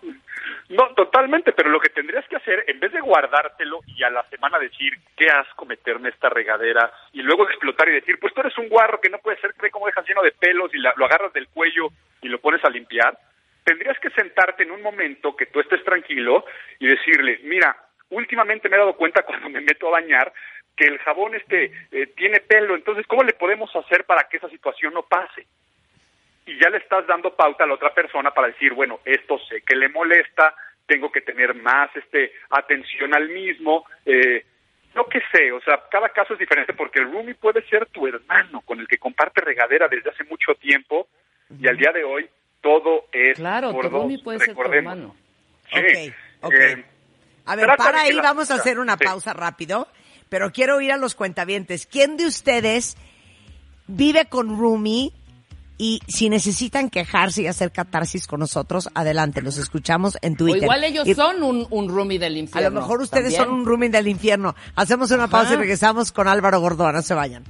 No, 0.68 0.88
totalmente, 0.94 1.52
pero 1.52 1.68
lo 1.68 1.80
que 1.80 1.90
tendrías 1.90 2.26
que 2.28 2.36
hacer, 2.36 2.64
en 2.66 2.80
vez 2.80 2.92
de 2.92 3.00
guardártelo 3.00 3.80
y 3.86 4.02
a 4.02 4.10
la 4.10 4.24
semana 4.30 4.58
decir, 4.58 4.94
qué 5.16 5.26
asco 5.26 5.66
meterme 5.66 6.08
esta 6.08 6.30
regadera, 6.30 6.90
y 7.12 7.20
luego 7.20 7.46
explotar 7.46 7.90
y 7.90 7.94
decir, 7.94 8.18
pues 8.18 8.32
tú 8.32 8.40
eres 8.40 8.56
un 8.56 8.70
guarro 8.70 8.98
que 8.98 9.10
no 9.10 9.18
puede 9.18 9.38
ser, 9.40 9.52
cree 9.54 9.70
cómo 9.70 9.86
dejas 9.86 10.06
lleno 10.08 10.22
de 10.22 10.32
pelos 10.32 10.74
y 10.74 10.78
lo 10.78 11.04
agarras 11.04 11.32
del 11.34 11.48
cuello 11.48 11.88
y 12.22 12.28
lo 12.28 12.40
pones 12.40 12.64
a 12.64 12.70
limpiar, 12.70 13.18
tendrías 13.64 13.98
que 13.98 14.10
sentarte 14.10 14.62
en 14.62 14.70
un 14.70 14.82
momento 14.82 15.36
que 15.36 15.46
tú 15.46 15.60
estés 15.60 15.84
tranquilo 15.84 16.44
y 16.78 16.86
decirle, 16.86 17.40
mira, 17.44 17.76
últimamente 18.10 18.68
me 18.68 18.76
he 18.76 18.78
dado 18.78 18.96
cuenta 18.96 19.22
cuando 19.22 19.48
me 19.48 19.60
meto 19.60 19.88
a 19.88 20.00
bañar 20.00 20.32
que 20.76 20.84
el 20.84 20.98
jabón 20.98 21.34
este 21.34 21.72
eh, 21.90 22.06
tiene 22.16 22.40
pelo, 22.40 22.74
entonces 22.74 23.06
¿cómo 23.06 23.22
le 23.22 23.34
podemos 23.34 23.74
hacer 23.76 24.04
para 24.04 24.28
que 24.28 24.38
esa 24.38 24.48
situación 24.48 24.94
no 24.94 25.02
pase? 25.02 25.46
Y 26.46 26.58
ya 26.58 26.70
le 26.70 26.78
estás 26.78 27.06
dando 27.06 27.34
pauta 27.34 27.64
a 27.64 27.66
la 27.66 27.74
otra 27.74 27.94
persona 27.94 28.32
para 28.32 28.48
decir, 28.48 28.72
bueno, 28.72 29.00
esto 29.04 29.38
sé 29.48 29.62
que 29.62 29.76
le 29.76 29.88
molesta, 29.88 30.54
tengo 30.86 31.12
que 31.12 31.20
tener 31.20 31.54
más 31.54 31.94
este 31.94 32.32
atención 32.50 33.14
al 33.14 33.28
mismo, 33.28 33.84
eh, 34.04 34.44
no 34.94 35.06
que 35.06 35.20
sé, 35.32 35.52
o 35.52 35.60
sea, 35.60 35.82
cada 35.90 36.08
caso 36.08 36.34
es 36.34 36.38
diferente 36.38 36.72
porque 36.74 37.00
el 37.00 37.10
roomie 37.10 37.34
puede 37.34 37.62
ser 37.68 37.86
tu 37.86 38.06
hermano 38.06 38.60
con 38.62 38.80
el 38.80 38.88
que 38.88 38.98
comparte 38.98 39.40
regadera 39.40 39.88
desde 39.88 40.10
hace 40.10 40.24
mucho 40.24 40.54
tiempo 40.54 41.08
y 41.58 41.68
al 41.68 41.76
día 41.76 41.92
de 41.92 42.04
hoy 42.04 42.28
todo 42.60 43.06
es 43.12 43.36
claro, 43.36 43.72
tu 43.72 43.82
roomie 43.82 44.22
puede 44.22 44.40
ser 44.40 44.54
tu 44.54 44.62
hermano. 44.62 45.14
Sí. 45.70 45.78
Eh, 45.78 46.84
a 47.46 47.56
ver, 47.56 47.66
para 47.76 48.02
ahí 48.02 48.16
vamos 48.16 48.50
a 48.50 48.56
hacer 48.56 48.78
una 48.78 48.96
pausa 48.96 49.32
rápido 49.32 49.88
pero 50.32 50.50
quiero 50.50 50.80
ir 50.80 50.90
a 50.92 50.96
los 50.96 51.14
cuentavientes. 51.14 51.84
¿Quién 51.84 52.16
de 52.16 52.24
ustedes 52.24 52.96
vive 53.86 54.24
con 54.30 54.56
Rumi 54.56 55.12
y 55.76 56.00
si 56.08 56.30
necesitan 56.30 56.88
quejarse 56.88 57.42
y 57.42 57.48
hacer 57.48 57.70
catarsis 57.70 58.26
con 58.26 58.40
nosotros, 58.40 58.88
adelante, 58.94 59.42
los 59.42 59.58
escuchamos 59.58 60.16
en 60.22 60.36
Twitter. 60.36 60.62
O 60.62 60.64
igual 60.64 60.84
ellos 60.84 61.06
son 61.14 61.42
un, 61.42 61.66
un 61.68 61.90
roomie 61.90 62.18
del 62.18 62.38
infierno. 62.38 62.66
A 62.66 62.70
lo 62.70 62.80
mejor 62.80 63.02
ustedes 63.02 63.36
son 63.36 63.50
un 63.50 63.66
roomie 63.66 63.90
del 63.90 64.08
infierno. 64.08 64.54
Hacemos 64.74 65.10
una 65.10 65.28
pausa 65.28 65.52
y 65.52 65.56
regresamos 65.56 66.12
con 66.12 66.26
Álvaro 66.26 66.60
Gordón. 66.60 66.94
No 66.94 67.02
se 67.02 67.12
vayan. 67.12 67.44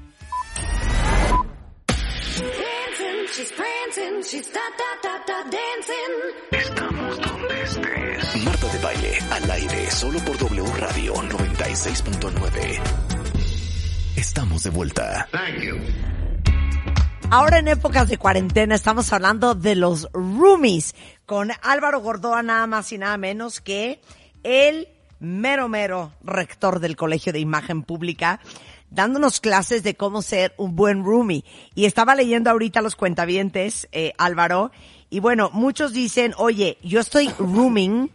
Baile, 8.83 9.19
al 9.31 9.51
aire, 9.51 9.91
solo 9.93 10.19
por 10.21 10.37
W 10.39 10.67
Radio 10.77 11.15
96.9. 11.15 12.81
Estamos 14.17 14.65
de 14.65 14.71
vuelta. 14.71 15.29
Ahora 17.31 17.61
en 17.61 17.69
épocas 17.69 18.09
de 18.09 18.19
cuarentena 18.19 18.75
estamos 18.75 19.13
hablando 19.13 19.55
de 19.55 19.77
los 19.77 20.09
roomies 20.13 20.97
con 21.27 21.51
Álvaro 21.63 22.01
Gordoa 22.01 22.43
nada 22.43 22.67
más 22.67 22.93
y 22.93 22.99
nada 22.99 23.17
menos 23.19 23.61
que 23.61 24.01
el 24.43 24.89
mero 25.21 25.69
mero 25.69 26.13
rector 26.25 26.81
del 26.81 26.97
Colegio 26.97 27.33
de 27.33 27.39
Imagen 27.39 27.85
Pública 27.85 28.41
dándonos 28.91 29.41
clases 29.41 29.85
de 29.85 29.95
cómo 29.95 30.23
ser 30.23 30.55
un 30.57 30.75
buen 30.75 31.05
roomie. 31.05 31.45
Y 31.77 31.85
estaba 31.85 32.17
leyendo 32.17 32.51
ahorita 32.51 32.83
los 32.83 32.97
cuentavientes, 32.97 33.89
eh, 33.93 34.13
Álvaro, 34.19 34.73
y 35.09 35.21
bueno, 35.21 35.51
muchos 35.53 35.93
dicen, 35.93 36.35
oye, 36.37 36.79
yo 36.83 36.99
estoy 36.99 37.29
rooming 37.39 38.11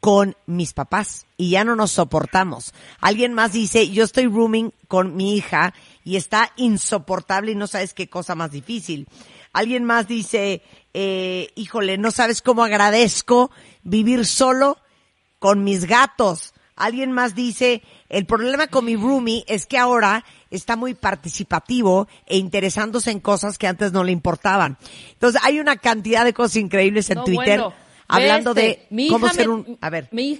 con 0.00 0.36
mis 0.46 0.72
papás 0.72 1.26
y 1.36 1.50
ya 1.50 1.64
no 1.64 1.76
nos 1.76 1.92
soportamos. 1.92 2.74
Alguien 3.00 3.34
más 3.34 3.52
dice, 3.52 3.88
yo 3.90 4.04
estoy 4.04 4.26
rooming 4.26 4.72
con 4.88 5.16
mi 5.16 5.36
hija 5.36 5.74
y 6.04 6.16
está 6.16 6.52
insoportable 6.56 7.52
y 7.52 7.56
no 7.56 7.66
sabes 7.66 7.94
qué 7.94 8.08
cosa 8.08 8.34
más 8.34 8.50
difícil. 8.50 9.08
Alguien 9.52 9.84
más 9.84 10.06
dice, 10.06 10.62
eh, 10.94 11.50
híjole, 11.56 11.98
no 11.98 12.10
sabes 12.10 12.42
cómo 12.42 12.62
agradezco 12.62 13.50
vivir 13.82 14.26
solo 14.26 14.78
con 15.38 15.64
mis 15.64 15.86
gatos. 15.86 16.52
Alguien 16.76 17.10
más 17.10 17.34
dice, 17.34 17.82
el 18.10 18.26
problema 18.26 18.66
con 18.66 18.84
mi 18.84 18.96
roomie 18.96 19.44
es 19.48 19.66
que 19.66 19.78
ahora 19.78 20.24
está 20.50 20.76
muy 20.76 20.94
participativo 20.94 22.06
e 22.26 22.36
interesándose 22.36 23.10
en 23.10 23.20
cosas 23.20 23.56
que 23.56 23.66
antes 23.66 23.92
no 23.92 24.04
le 24.04 24.12
importaban. 24.12 24.76
Entonces 25.12 25.40
hay 25.42 25.58
una 25.58 25.76
cantidad 25.76 26.24
de 26.24 26.34
cosas 26.34 26.56
increíbles 26.56 27.08
en 27.10 27.24
Twitter 27.24 27.62
hablando 28.08 28.54
de 28.54 28.86
este, 28.90 29.08
cómo 29.08 29.28
ser 29.28 29.48
un... 29.48 29.78
A 29.80 29.90
ver. 29.90 30.08
Mi, 30.10 30.38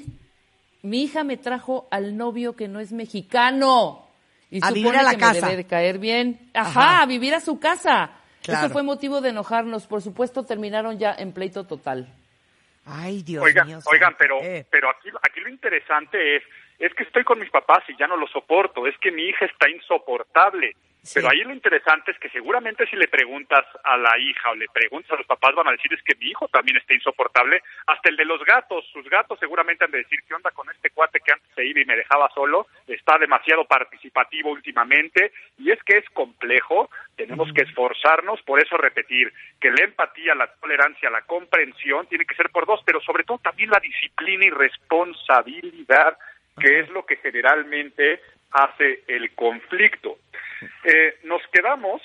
hija 0.83 1.25
me 1.25 1.37
trajo 1.37 1.89
al 1.91 2.17
novio 2.17 2.57
que 2.57 2.69
no 2.69 2.81
es 2.81 2.93
mexicano. 2.93 4.07
Y 4.51 4.65
a 4.65 4.71
vivir 4.71 4.95
a 4.97 5.03
la 5.03 5.13
que 5.13 5.19
casa. 5.19 5.35
Me 5.35 5.41
debe 5.41 5.57
de 5.57 5.67
caer 5.67 5.99
bien. 5.99 6.51
Ajá, 6.55 7.03
a 7.03 7.07
vivir 7.07 7.35
a 7.35 7.41
su 7.41 7.59
casa. 7.59 8.11
Eso 8.43 8.71
fue 8.71 8.83
motivo 8.83 9.21
de 9.21 9.31
enojarnos. 9.31 9.87
Por 9.87 10.03
supuesto, 10.03 10.45
terminaron 10.45 10.99
ya 10.99 11.15
en 11.19 11.33
pleito 11.33 11.65
total. 11.65 12.07
Ay, 12.85 13.23
Dios 13.23 13.43
oigan, 13.43 13.67
mío. 13.67 13.81
Oigan, 13.91 14.15
pero, 14.17 14.39
pero 14.71 14.91
aquí, 14.91 15.09
aquí 15.23 15.41
lo 15.41 15.49
interesante 15.49 16.37
es 16.37 16.43
es 16.79 16.93
que 16.95 17.05
estoy 17.05 17.25
con 17.25 17.39
mis 17.39 17.51
papás 17.51 17.85
y 17.89 17.97
ya 17.97 18.07
no 18.07 18.17
lo 18.17 18.27
soporto, 18.27 18.87
es 18.87 18.97
que 18.99 19.11
mi 19.11 19.23
hija 19.23 19.47
está 19.47 19.69
insoportable. 19.69 20.77
Pero 21.15 21.31
ahí 21.31 21.41
lo 21.41 21.53
interesante 21.53 22.11
es 22.11 22.19
que 22.19 22.29
seguramente 22.31 22.87
si 22.87 22.97
le 22.97 23.09
preguntas 23.09 23.65
a 23.85 23.97
la 23.97 24.19
hija 24.19 24.51
o 24.51 24.55
le 24.55 24.67
preguntas 24.69 25.13
a 25.13 25.17
los 25.17 25.27
papás 25.27 25.55
van 25.55 25.69
a 25.69 25.73
decir 25.73 25.93
es 25.93 26.03
que 26.03 26.15
mi 26.17 26.27
hijo 26.27 26.49
también 26.49 26.77
está 26.77 26.95
insoportable, 26.95 27.63
hasta 27.87 28.09
el 28.09 28.17
de 28.17 28.25
los 28.25 28.45
gatos, 28.45 28.85
sus 28.93 29.09
gatos 29.09 29.39
seguramente 29.39 29.85
han 29.85 29.91
de 29.91 29.99
decir 29.99 30.21
qué 30.27 30.35
onda 30.35 30.51
con 30.51 30.69
este 30.71 30.91
cuate 30.91 31.21
que 31.21 31.33
antes 31.33 31.49
se 31.55 31.65
iba 31.65 31.81
y 31.81 31.85
me 31.85 31.97
dejaba 31.97 32.29
solo, 32.35 32.67
está 32.87 33.19
demasiado 33.19 33.65
participativo 33.65 34.51
últimamente 34.51 35.33
y 35.59 35.71
es 35.71 35.83
que 35.85 35.99
es 35.99 36.09
complejo, 36.11 36.91
tenemos 37.17 37.53
que 37.53 37.63
esforzarnos, 37.63 38.43
por 38.43 38.63
eso 38.63 38.77
repetir 38.77 39.33
que 39.61 39.71
la 39.71 39.85
empatía, 39.85 40.35
la 40.35 40.53
tolerancia, 40.55 41.11
la 41.11 41.23
comprensión 41.23 42.07
tiene 42.07 42.25
que 42.25 42.35
ser 42.35 42.51
por 42.51 42.67
dos, 42.67 42.81
pero 42.85 43.01
sobre 43.01 43.25
todo 43.25 43.39
también 43.39 43.71
la 43.71 43.81
disciplina 43.81 44.47
y 44.47 44.51
responsabilidad 44.51 46.19
que 46.61 46.81
es 46.81 46.89
lo 46.91 47.05
que 47.05 47.17
generalmente 47.17 48.21
hace 48.51 49.03
el 49.09 49.35
conflicto. 49.35 50.19
Eh, 50.85 51.19
nos 51.25 51.43
quedamos 51.49 52.03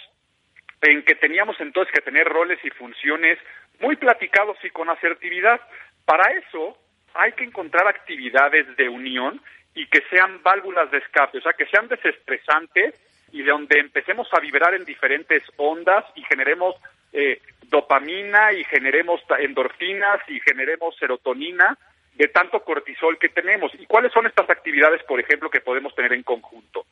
en 0.81 1.03
que 1.03 1.15
teníamos 1.15 1.59
entonces 1.59 1.93
que 1.93 2.01
tener 2.01 2.27
roles 2.27 2.59
y 2.63 2.69
funciones 2.71 3.37
muy 3.79 3.95
platicados 3.95 4.57
y 4.63 4.69
con 4.69 4.89
asertividad. 4.89 5.61
Para 6.05 6.31
eso 6.33 6.77
hay 7.13 7.33
que 7.33 7.43
encontrar 7.43 7.87
actividades 7.87 8.75
de 8.77 8.89
unión 8.89 9.41
y 9.73 9.87
que 9.87 10.03
sean 10.09 10.41
válvulas 10.43 10.91
de 10.91 10.97
escape, 10.97 11.37
o 11.37 11.41
sea, 11.41 11.53
que 11.53 11.65
sean 11.67 11.87
desestresantes 11.87 12.95
y 13.31 13.43
de 13.43 13.51
donde 13.51 13.79
empecemos 13.79 14.27
a 14.33 14.39
vibrar 14.39 14.73
en 14.73 14.83
diferentes 14.83 15.43
ondas 15.55 16.03
y 16.15 16.23
generemos 16.23 16.75
eh, 17.13 17.41
dopamina 17.69 18.51
y 18.51 18.63
generemos 18.65 19.21
endorfinas 19.39 20.19
y 20.27 20.39
generemos 20.41 20.95
serotonina 20.97 21.77
de 22.21 22.27
tanto 22.27 22.63
cortisol 22.63 23.17
que 23.17 23.29
tenemos. 23.29 23.71
¿Y 23.73 23.87
cuáles 23.87 24.13
son 24.13 24.27
estas 24.27 24.47
actividades, 24.47 25.01
por 25.03 25.19
ejemplo, 25.19 25.49
que 25.49 25.59
podemos 25.59 25.95
tener 25.95 26.13
en 26.13 26.21
conjunto? 26.21 26.85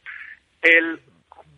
El 0.59 0.99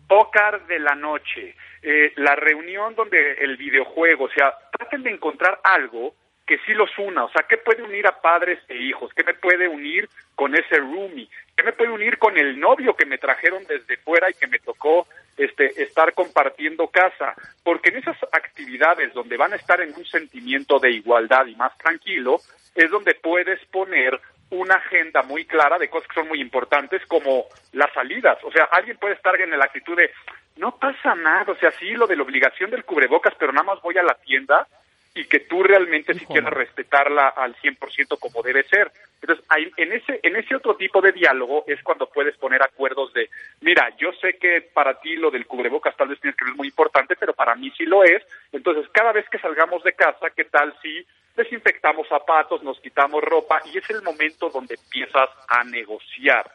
pócar 0.06 0.66
de 0.66 0.78
la 0.78 0.94
noche, 0.94 1.56
eh, 1.82 2.12
la 2.16 2.36
reunión 2.36 2.94
donde 2.94 3.32
el 3.40 3.56
videojuego, 3.56 4.24
o 4.24 4.30
sea, 4.30 4.52
traten 4.76 5.02
de 5.02 5.10
encontrar 5.10 5.58
algo 5.64 6.14
que 6.46 6.58
sí 6.66 6.74
los 6.74 6.90
una, 6.98 7.24
o 7.24 7.30
sea, 7.30 7.46
¿qué 7.48 7.56
puede 7.56 7.82
unir 7.82 8.06
a 8.06 8.20
padres 8.20 8.58
e 8.68 8.76
hijos? 8.76 9.10
¿Qué 9.14 9.24
me 9.24 9.32
puede 9.32 9.68
unir 9.68 10.06
con 10.34 10.54
ese 10.54 10.76
roomie? 10.76 11.30
¿Qué 11.56 11.62
me 11.62 11.72
puede 11.72 11.90
unir 11.90 12.18
con 12.18 12.36
el 12.38 12.58
novio 12.58 12.94
que 12.94 13.06
me 13.06 13.18
trajeron 13.18 13.64
desde 13.64 13.96
fuera 13.98 14.30
y 14.30 14.34
que 14.34 14.46
me 14.46 14.58
tocó 14.58 15.06
este, 15.36 15.82
estar 15.82 16.14
compartiendo 16.14 16.88
casa? 16.88 17.34
Porque 17.62 17.90
en 17.90 17.96
esas 17.96 18.16
actividades 18.32 19.12
donde 19.12 19.36
van 19.36 19.52
a 19.52 19.56
estar 19.56 19.80
en 19.80 19.94
un 19.94 20.04
sentimiento 20.04 20.78
de 20.78 20.90
igualdad 20.90 21.46
y 21.46 21.56
más 21.56 21.76
tranquilo, 21.78 22.38
es 22.74 22.90
donde 22.90 23.14
puedes 23.14 23.64
poner 23.66 24.18
una 24.50 24.74
agenda 24.74 25.22
muy 25.22 25.44
clara 25.46 25.78
de 25.78 25.88
cosas 25.88 26.08
que 26.08 26.20
son 26.20 26.28
muy 26.28 26.40
importantes 26.40 27.02
como 27.06 27.46
las 27.72 27.92
salidas. 27.92 28.38
O 28.44 28.52
sea, 28.52 28.64
alguien 28.64 28.98
puede 28.98 29.14
estar 29.14 29.38
en 29.40 29.50
la 29.50 29.64
actitud 29.64 29.96
de, 29.96 30.10
no 30.56 30.76
pasa 30.76 31.14
nada, 31.14 31.52
o 31.52 31.56
sea, 31.56 31.70
sí, 31.72 31.90
lo 31.92 32.06
de 32.06 32.16
la 32.16 32.22
obligación 32.22 32.70
del 32.70 32.84
cubrebocas, 32.84 33.34
pero 33.38 33.52
nada 33.52 33.64
más 33.64 33.80
voy 33.82 33.96
a 33.96 34.02
la 34.02 34.14
tienda 34.14 34.66
y 35.14 35.24
que 35.26 35.40
tú 35.40 35.62
realmente 35.62 36.14
si 36.14 36.24
quieras 36.26 36.52
respetarla 36.52 37.28
al 37.28 37.54
100% 37.56 38.18
como 38.18 38.42
debe 38.42 38.62
ser. 38.64 38.90
Entonces, 39.20 39.44
ahí, 39.48 39.70
en 39.76 39.92
ese 39.92 40.20
en 40.22 40.36
ese 40.36 40.56
otro 40.56 40.74
tipo 40.76 41.00
de 41.00 41.12
diálogo 41.12 41.64
es 41.66 41.82
cuando 41.82 42.06
puedes 42.06 42.36
poner 42.38 42.62
acuerdos 42.62 43.12
de, 43.12 43.28
mira, 43.60 43.90
yo 43.98 44.12
sé 44.20 44.38
que 44.38 44.62
para 44.72 45.00
ti 45.00 45.16
lo 45.16 45.30
del 45.30 45.46
cubrebocas 45.46 45.96
tal 45.96 46.08
vez 46.08 46.20
tienes 46.20 46.36
que 46.36 46.44
ver 46.44 46.54
muy 46.54 46.68
importante, 46.68 47.14
pero 47.16 47.34
para 47.34 47.54
mí 47.54 47.70
sí 47.76 47.84
lo 47.84 48.02
es. 48.04 48.22
Entonces, 48.52 48.88
cada 48.92 49.12
vez 49.12 49.28
que 49.28 49.38
salgamos 49.38 49.84
de 49.84 49.92
casa, 49.92 50.30
¿qué 50.34 50.44
tal 50.44 50.74
si 50.82 51.06
desinfectamos 51.36 52.06
zapatos, 52.08 52.62
nos 52.62 52.78
quitamos 52.80 53.22
ropa 53.22 53.62
y 53.72 53.78
es 53.78 53.88
el 53.90 54.02
momento 54.02 54.50
donde 54.50 54.74
empiezas 54.74 55.30
a 55.48 55.64
negociar. 55.64 56.50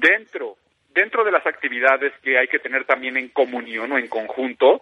Dentro 0.00 0.56
dentro 0.94 1.24
de 1.24 1.32
las 1.32 1.44
actividades 1.44 2.12
que 2.22 2.38
hay 2.38 2.46
que 2.46 2.60
tener 2.60 2.84
también 2.84 3.16
en 3.16 3.28
comunión 3.28 3.90
o 3.90 3.98
en 3.98 4.06
conjunto, 4.06 4.80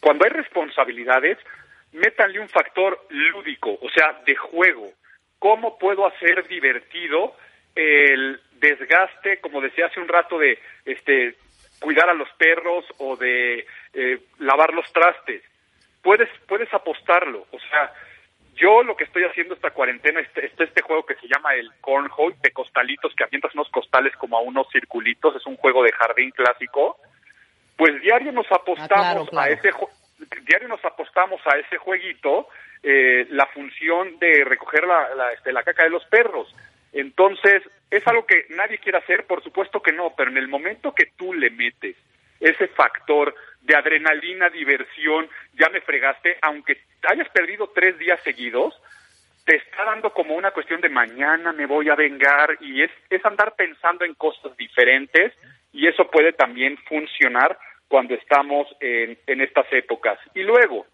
cuando 0.00 0.24
hay 0.24 0.30
responsabilidades, 0.30 1.38
métanle 1.92 2.40
un 2.40 2.48
factor 2.48 3.06
lúdico, 3.08 3.78
o 3.80 3.88
sea, 3.90 4.20
de 4.24 4.34
juego. 4.36 4.90
¿Cómo 5.38 5.78
puedo 5.78 6.06
hacer 6.06 6.46
divertido 6.48 7.34
el 7.74 8.40
desgaste, 8.52 9.40
como 9.40 9.60
decía 9.60 9.86
hace 9.86 10.00
un 10.00 10.08
rato, 10.08 10.38
de 10.38 10.58
este 10.84 11.34
cuidar 11.80 12.10
a 12.10 12.14
los 12.14 12.28
perros 12.30 12.84
o 12.98 13.16
de 13.16 13.66
eh, 13.94 14.18
lavar 14.38 14.74
los 14.74 14.92
trastes? 14.92 15.42
Puedes, 16.02 16.28
puedes 16.46 16.72
apostarlo, 16.72 17.46
o 17.50 17.58
sea, 17.58 17.92
yo 18.58 18.82
lo 18.82 18.96
que 18.96 19.04
estoy 19.04 19.22
haciendo 19.24 19.54
esta 19.54 19.70
cuarentena 19.70 20.20
es 20.20 20.28
este, 20.36 20.64
este, 20.64 20.82
juego 20.82 21.06
que 21.06 21.14
se 21.14 21.28
llama 21.28 21.54
el 21.54 21.70
cornhole 21.80 22.36
de 22.42 22.50
costalitos 22.50 23.14
que 23.14 23.24
avientas 23.24 23.54
unos 23.54 23.70
costales 23.70 24.14
como 24.16 24.36
a 24.36 24.40
unos 24.40 24.66
circulitos, 24.72 25.36
es 25.36 25.46
un 25.46 25.56
juego 25.56 25.82
de 25.84 25.92
jardín 25.92 26.30
clásico. 26.32 26.98
Pues 27.76 28.00
diario 28.02 28.32
nos 28.32 28.50
apostamos 28.50 29.28
ah, 29.32 29.42
a 29.42 29.48
ese 29.50 29.70
diario 30.46 30.68
nos 30.68 30.84
apostamos 30.84 31.40
a 31.46 31.58
ese 31.58 31.76
jueguito 31.76 32.48
eh, 32.82 33.26
la 33.30 33.46
función 33.46 34.18
de 34.18 34.44
recoger 34.44 34.86
la, 34.86 35.14
la, 35.14 35.32
este, 35.32 35.52
la 35.52 35.62
caca 35.62 35.84
de 35.84 35.90
los 35.90 36.04
perros. 36.06 36.54
Entonces, 36.92 37.62
¿es 37.90 38.06
algo 38.06 38.26
que 38.26 38.46
nadie 38.50 38.78
quiere 38.78 38.98
hacer? 38.98 39.26
Por 39.26 39.42
supuesto 39.42 39.82
que 39.82 39.92
no, 39.92 40.14
pero 40.16 40.30
en 40.30 40.38
el 40.38 40.48
momento 40.48 40.94
que 40.94 41.12
tú 41.16 41.34
le 41.34 41.50
metes 41.50 41.96
ese 42.40 42.68
factor 42.68 43.34
de 43.62 43.76
adrenalina, 43.76 44.48
diversión, 44.48 45.28
ya 45.54 45.68
me 45.68 45.80
fregaste, 45.80 46.38
aunque 46.42 46.80
hayas 47.08 47.28
perdido 47.30 47.70
tres 47.74 47.98
días 47.98 48.20
seguidos, 48.22 48.74
te 49.44 49.56
está 49.56 49.84
dando 49.84 50.12
como 50.12 50.34
una 50.34 50.50
cuestión 50.50 50.80
de 50.80 50.90
mañana 50.90 51.52
me 51.52 51.64
voy 51.64 51.88
a 51.88 51.94
vengar 51.94 52.58
y 52.60 52.82
es, 52.82 52.90
es 53.08 53.24
andar 53.24 53.54
pensando 53.56 54.04
en 54.04 54.14
cosas 54.14 54.54
diferentes 54.58 55.32
y 55.72 55.86
eso 55.86 56.10
puede 56.10 56.32
también 56.32 56.76
funcionar 56.86 57.58
cuando 57.88 58.14
estamos 58.14 58.68
en, 58.80 59.18
en 59.26 59.40
estas 59.40 59.66
épocas. 59.72 60.18
Y 60.34 60.42
luego, 60.42 60.86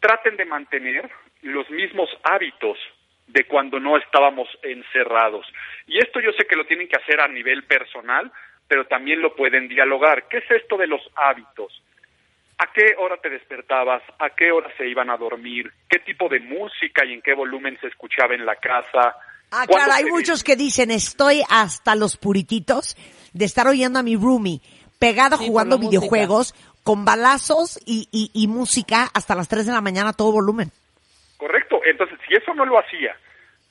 traten 0.00 0.36
de 0.36 0.44
mantener 0.44 1.10
los 1.42 1.68
mismos 1.70 2.08
hábitos 2.22 2.78
de 3.26 3.44
cuando 3.44 3.80
no 3.80 3.96
estábamos 3.96 4.48
encerrados. 4.62 5.46
Y 5.86 5.98
esto 5.98 6.20
yo 6.20 6.32
sé 6.32 6.46
que 6.46 6.56
lo 6.56 6.66
tienen 6.66 6.88
que 6.88 6.96
hacer 6.96 7.20
a 7.20 7.28
nivel 7.28 7.64
personal, 7.64 8.30
pero 8.68 8.86
también 8.86 9.20
lo 9.20 9.34
pueden 9.34 9.68
dialogar. 9.68 10.28
¿Qué 10.28 10.38
es 10.38 10.50
esto 10.50 10.76
de 10.76 10.86
los 10.86 11.00
hábitos? 11.16 11.82
¿A 12.58 12.72
qué 12.72 12.94
hora 12.98 13.16
te 13.16 13.30
despertabas? 13.30 14.02
¿A 14.18 14.30
qué 14.30 14.52
hora 14.52 14.70
se 14.76 14.86
iban 14.86 15.10
a 15.10 15.16
dormir? 15.16 15.70
¿Qué 15.88 15.98
tipo 16.00 16.28
de 16.28 16.40
música 16.40 17.04
y 17.04 17.14
en 17.14 17.22
qué 17.22 17.34
volumen 17.34 17.78
se 17.80 17.88
escuchaba 17.88 18.34
en 18.34 18.46
la 18.46 18.56
casa? 18.56 19.16
Ah, 19.50 19.66
claro, 19.66 19.92
hay 19.92 20.04
muchos 20.04 20.44
que 20.44 20.56
dicen, 20.56 20.90
estoy 20.90 21.42
hasta 21.50 21.94
los 21.94 22.16
purititos 22.16 22.96
de 23.32 23.44
estar 23.44 23.66
oyendo 23.66 23.98
a 23.98 24.02
mi 24.02 24.16
roomie 24.16 24.60
pegado 25.02 25.36
jugando 25.36 25.78
videojuegos 25.78 26.54
con 26.84 27.04
balazos 27.04 27.76
y, 27.84 28.06
y, 28.12 28.30
y 28.32 28.46
música 28.46 29.08
hasta 29.12 29.34
las 29.34 29.48
3 29.48 29.66
de 29.66 29.72
la 29.72 29.80
mañana 29.80 30.10
a 30.10 30.12
todo 30.12 30.30
volumen. 30.30 30.70
Correcto. 31.38 31.80
Entonces, 31.84 32.20
si 32.28 32.34
eso 32.34 32.54
no 32.54 32.64
lo 32.64 32.78
hacía 32.78 33.16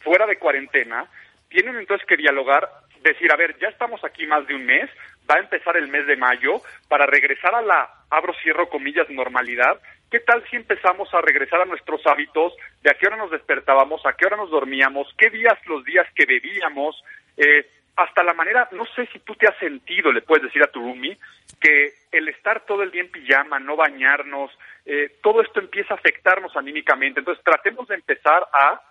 fuera 0.01 0.25
de 0.27 0.35
cuarentena, 0.35 1.05
tienen 1.47 1.77
entonces 1.77 2.05
que 2.05 2.17
dialogar 2.17 2.67
decir, 3.01 3.31
a 3.31 3.38
ver, 3.38 3.57
ya 3.59 3.69
estamos 3.69 4.03
aquí 4.03 4.27
más 4.27 4.45
de 4.45 4.55
un 4.55 4.65
mes, 4.65 4.89
va 5.29 5.35
a 5.35 5.39
empezar 5.39 5.77
el 5.77 5.88
mes 5.88 6.05
de 6.05 6.17
mayo, 6.17 6.61
para 6.89 7.05
regresar 7.05 7.55
a 7.55 7.61
la, 7.61 7.89
abro, 8.09 8.33
cierro 8.43 8.67
comillas, 8.67 9.09
normalidad, 9.09 9.79
¿qué 10.11 10.19
tal 10.19 10.43
si 10.50 10.57
empezamos 10.57 11.13
a 11.13 11.21
regresar 11.21 11.61
a 11.61 11.65
nuestros 11.65 12.05
hábitos 12.07 12.53
de 12.83 12.91
a 12.91 12.93
qué 12.95 13.07
hora 13.07 13.15
nos 13.15 13.31
despertábamos, 13.31 14.05
a 14.05 14.13
qué 14.13 14.25
hora 14.25 14.35
nos 14.35 14.51
dormíamos, 14.51 15.07
qué 15.17 15.29
días 15.29 15.57
los 15.65 15.85
días 15.85 16.05
que 16.13 16.25
bebíamos, 16.25 17.01
eh, 17.38 17.65
hasta 17.95 18.24
la 18.24 18.33
manera, 18.33 18.67
no 18.71 18.86
sé 18.95 19.05
si 19.07 19.19
tú 19.19 19.36
te 19.36 19.48
has 19.48 19.57
sentido, 19.57 20.12
le 20.12 20.21
puedes 20.21 20.43
decir 20.43 20.63
a 20.63 20.71
tu 20.71 20.79
roomie, 20.79 21.17
que 21.60 21.93
el 22.12 22.27
estar 22.29 22.65
todo 22.65 22.83
el 22.83 22.91
día 22.91 23.01
en 23.01 23.12
pijama, 23.12 23.60
no 23.60 23.75
bañarnos, 23.75 24.51
eh, 24.86 25.17
todo 25.21 25.41
esto 25.41 25.60
empieza 25.60 25.93
a 25.93 25.98
afectarnos 25.98 26.55
anímicamente. 26.55 27.19
Entonces 27.19 27.43
tratemos 27.43 27.88
de 27.88 27.95
empezar 27.95 28.48
a, 28.53 28.81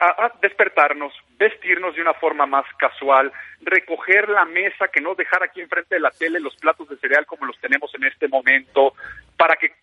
a, 0.00 0.32
despertarnos, 0.40 1.12
vestirnos 1.38 1.94
de 1.94 2.02
una 2.02 2.14
forma 2.14 2.46
más 2.46 2.64
casual, 2.78 3.30
recoger 3.60 4.28
la 4.28 4.44
mesa, 4.44 4.88
que 4.88 5.00
no 5.00 5.14
dejar 5.14 5.42
aquí 5.42 5.60
enfrente 5.60 5.94
de 5.94 6.00
la 6.00 6.10
tele 6.10 6.40
los 6.40 6.56
platos 6.56 6.88
de 6.88 6.96
cereal 6.96 7.26
como 7.26 7.46
los 7.46 7.58
tenemos 7.60 7.94
en 7.94 8.04
este 8.04 8.28
momento, 8.28 8.94
para 9.36 9.56
que 9.56 9.74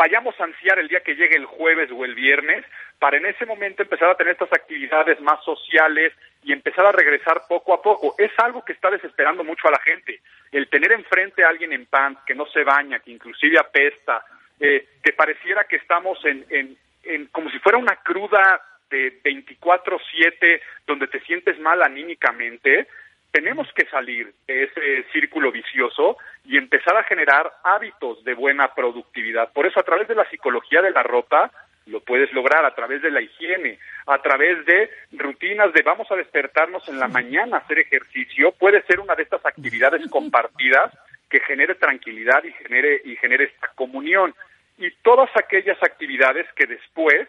vayamos 0.00 0.34
a 0.40 0.44
ansiar 0.44 0.78
el 0.78 0.88
día 0.88 1.00
que 1.00 1.14
llegue 1.14 1.36
el 1.36 1.44
jueves 1.44 1.90
o 1.92 2.06
el 2.06 2.14
viernes, 2.14 2.64
para 2.98 3.18
en 3.18 3.26
ese 3.26 3.44
momento 3.44 3.82
empezar 3.82 4.08
a 4.08 4.14
tener 4.14 4.32
estas 4.32 4.50
actividades 4.50 5.20
más 5.20 5.44
sociales 5.44 6.14
y 6.42 6.54
empezar 6.54 6.86
a 6.86 6.92
regresar 6.92 7.42
poco 7.46 7.74
a 7.74 7.82
poco. 7.82 8.14
Es 8.16 8.32
algo 8.38 8.64
que 8.64 8.72
está 8.72 8.88
desesperando 8.88 9.44
mucho 9.44 9.68
a 9.68 9.72
la 9.72 9.80
gente. 9.80 10.20
El 10.52 10.68
tener 10.68 10.92
enfrente 10.92 11.44
a 11.44 11.50
alguien 11.50 11.74
en 11.74 11.84
pants, 11.84 12.22
que 12.24 12.34
no 12.34 12.46
se 12.46 12.64
baña, 12.64 13.00
que 13.00 13.10
inclusive 13.10 13.58
apesta, 13.58 14.24
eh, 14.58 14.86
que 15.04 15.12
pareciera 15.12 15.64
que 15.64 15.76
estamos 15.76 16.18
en, 16.24 16.46
en, 16.48 16.78
en 17.04 17.26
como 17.26 17.50
si 17.50 17.58
fuera 17.58 17.76
una 17.76 17.96
cruda 17.96 18.58
de 18.88 19.22
24/7 19.22 20.62
donde 20.86 21.08
te 21.08 21.20
sientes 21.20 21.58
mal 21.60 21.82
anímicamente, 21.82 22.88
tenemos 23.30 23.68
que 23.74 23.86
salir 23.86 24.32
de 24.46 24.64
ese 24.64 25.04
círculo 25.12 25.52
vicioso 25.52 26.16
y 26.44 26.56
empezar 26.56 26.96
a 26.96 27.04
generar 27.04 27.52
hábitos 27.62 28.24
de 28.24 28.34
buena 28.34 28.74
productividad. 28.74 29.52
Por 29.52 29.66
eso 29.66 29.78
a 29.78 29.84
través 29.84 30.08
de 30.08 30.14
la 30.14 30.28
psicología 30.28 30.82
de 30.82 30.90
la 30.90 31.02
ropa 31.02 31.50
lo 31.86 32.00
puedes 32.00 32.32
lograr 32.32 32.64
a 32.64 32.74
través 32.74 33.02
de 33.02 33.10
la 33.10 33.20
higiene, 33.20 33.78
a 34.06 34.18
través 34.18 34.64
de 34.66 34.90
rutinas 35.12 35.72
de 35.72 35.82
vamos 35.82 36.10
a 36.10 36.16
despertarnos 36.16 36.88
en 36.88 36.98
la 36.98 37.08
mañana 37.08 37.56
a 37.56 37.60
hacer 37.60 37.78
ejercicio, 37.80 38.52
puede 38.52 38.82
ser 38.82 39.00
una 39.00 39.14
de 39.14 39.24
estas 39.24 39.44
actividades 39.44 40.08
compartidas 40.10 40.92
que 41.28 41.40
genere 41.40 41.74
tranquilidad 41.76 42.44
y 42.44 42.52
genere 42.52 43.00
y 43.04 43.16
genere 43.16 43.44
esta 43.44 43.68
comunión 43.74 44.34
y 44.78 44.90
todas 45.02 45.30
aquellas 45.36 45.82
actividades 45.82 46.46
que 46.54 46.66
después 46.66 47.28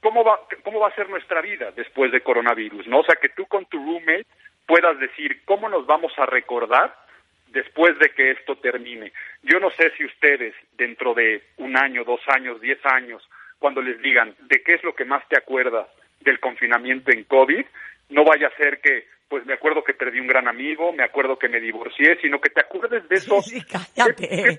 ¿cómo 0.00 0.24
va, 0.24 0.40
cómo 0.62 0.80
va 0.80 0.88
a 0.88 0.94
ser 0.94 1.08
nuestra 1.08 1.40
vida 1.40 1.70
después 1.72 2.12
de 2.12 2.20
coronavirus? 2.20 2.86
¿no? 2.86 3.00
O 3.00 3.04
sea, 3.04 3.16
que 3.16 3.28
tú 3.30 3.46
con 3.46 3.66
tu 3.66 3.78
roommate 3.78 4.26
puedas 4.66 4.98
decir 4.98 5.42
cómo 5.44 5.68
nos 5.68 5.86
vamos 5.86 6.12
a 6.18 6.26
recordar 6.26 6.94
después 7.48 7.98
de 7.98 8.10
que 8.10 8.30
esto 8.32 8.56
termine. 8.56 9.12
Yo 9.42 9.58
no 9.58 9.70
sé 9.70 9.90
si 9.96 10.04
ustedes 10.04 10.54
dentro 10.76 11.14
de 11.14 11.42
un 11.56 11.76
año, 11.76 12.04
dos 12.04 12.20
años, 12.28 12.60
diez 12.60 12.78
años, 12.84 13.22
cuando 13.58 13.82
les 13.82 14.00
digan 14.00 14.34
de 14.40 14.62
qué 14.62 14.74
es 14.74 14.84
lo 14.84 14.94
que 14.94 15.04
más 15.04 15.26
te 15.28 15.36
acuerdas 15.36 15.86
del 16.20 16.40
confinamiento 16.40 17.10
en 17.12 17.24
COVID, 17.24 17.64
no 18.10 18.24
vaya 18.24 18.48
a 18.48 18.56
ser 18.56 18.80
que, 18.80 19.06
pues 19.28 19.44
me 19.46 19.54
acuerdo 19.54 19.82
que 19.84 19.94
perdí 19.94 20.20
un 20.20 20.26
gran 20.26 20.48
amigo, 20.48 20.92
me 20.92 21.04
acuerdo 21.04 21.38
que 21.38 21.48
me 21.48 21.60
divorcié, 21.60 22.18
sino 22.20 22.40
que 22.40 22.50
te 22.50 22.60
acuerdes 22.60 23.08
de 23.08 23.14
eso. 23.16 23.40
Sí, 23.42 23.62
cállate. 23.62 24.56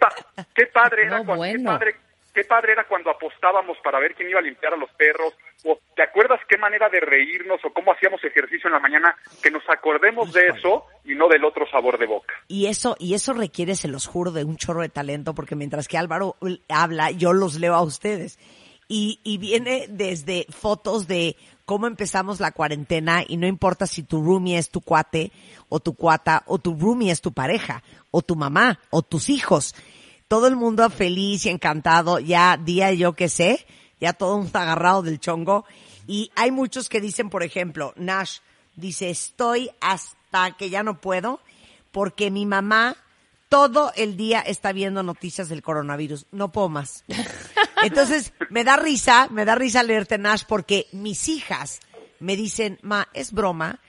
¿Qué, 0.54 0.68
padre 0.68 1.04
era 1.04 1.24
cuando, 1.24 1.44
qué 1.44 1.64
padre 1.64 1.96
qué 2.42 2.48
padre 2.48 2.72
era 2.72 2.88
cuando 2.88 3.12
apostábamos 3.12 3.78
para 3.84 4.00
ver 4.00 4.16
quién 4.16 4.30
iba 4.30 4.40
a 4.40 4.42
limpiar 4.42 4.74
a 4.74 4.78
los 4.78 4.90
perros, 4.94 5.32
o 5.64 5.78
te 5.96 6.02
acuerdas 6.02 6.40
qué 6.50 6.58
manera 6.58 6.90
de 6.90 7.00
reírnos 7.00 7.64
o 7.64 7.72
cómo 7.72 7.94
hacíamos 7.94 8.24
ejercicio 8.24 8.68
en 8.68 8.74
la 8.74 8.80
mañana, 8.80 9.16
que 9.44 9.52
nos 9.52 9.62
acordemos 9.70 10.34
de 10.34 10.48
eso 10.48 10.86
y 11.06 11.14
no 11.14 11.28
del 11.28 11.46
otro 11.46 11.70
sabor 11.70 12.00
de 12.00 12.08
boca. 12.08 12.34
Y 12.48 12.66
eso, 12.66 12.96
y 12.98 13.14
eso 13.14 13.34
requiere, 13.34 13.76
se 13.76 13.88
los 13.88 14.08
juro, 14.08 14.32
de 14.32 14.44
un 14.44 14.58
chorro 14.58 14.82
de 14.82 14.90
talento, 14.90 15.36
porque 15.36 15.56
mientras 15.56 15.88
que 15.88 16.00
Álvaro 16.00 16.36
habla, 16.68 17.12
yo 17.12 17.32
los 17.32 17.60
leo 17.60 17.76
a 17.76 17.84
ustedes. 17.84 18.40
Y, 18.88 19.20
y 19.24 19.38
viene 19.38 19.86
desde 19.88 20.48
fotos 20.50 21.08
de 21.08 21.36
cómo 21.66 21.86
empezamos 21.86 22.40
la 22.40 22.52
cuarentena 22.52 23.24
y 23.26 23.38
no 23.38 23.46
importa 23.46 23.86
si 23.86 24.02
tu 24.02 24.24
roomie 24.24 24.58
es 24.58 24.72
tu 24.72 24.82
cuate 24.82 25.32
o 25.70 25.80
tu 25.80 25.94
cuata 25.94 26.42
o 26.48 26.58
tu 26.58 26.76
roomie 26.76 27.12
es 27.12 27.22
tu 27.22 27.32
pareja 27.32 27.84
o 28.10 28.22
tu 28.24 28.36
mamá 28.36 28.80
o 28.90 29.04
tus 29.04 29.30
hijos 29.30 29.76
todo 30.32 30.48
el 30.48 30.56
mundo 30.56 30.90
feliz 30.90 31.46
y 31.46 31.50
encantado, 31.50 32.18
ya 32.18 32.56
día 32.56 32.94
yo 32.94 33.12
que 33.12 33.28
sé, 33.28 33.68
ya 34.00 34.14
todo 34.14 34.38
un 34.38 34.50
agarrado 34.54 35.02
del 35.02 35.20
chongo. 35.20 35.66
Y 36.08 36.32
hay 36.38 36.52
muchos 36.52 36.88
que 36.88 37.02
dicen, 37.02 37.30
por 37.30 37.44
ejemplo, 37.44 37.94
Nash 37.98 38.38
dice, 38.78 39.10
estoy 39.10 39.72
hasta 39.82 40.56
que 40.56 40.70
ya 40.70 40.84
no 40.84 41.02
puedo 41.02 41.42
porque 41.92 42.32
mi 42.32 42.46
mamá 42.46 42.96
todo 43.50 43.92
el 43.98 44.16
día 44.16 44.40
está 44.40 44.72
viendo 44.72 45.04
noticias 45.04 45.50
del 45.50 45.62
coronavirus. 45.62 46.26
No 46.32 46.50
puedo 46.54 46.70
más. 46.70 47.04
Entonces, 47.84 48.32
me 48.50 48.64
da 48.64 48.78
risa, 48.78 49.28
me 49.32 49.44
da 49.44 49.56
risa 49.56 49.84
leerte 49.84 50.18
Nash 50.18 50.44
porque 50.48 50.88
mis 50.94 51.28
hijas 51.28 51.82
me 52.22 52.38
dicen, 52.38 52.80
ma, 52.84 53.10
es 53.14 53.34
broma 53.34 53.82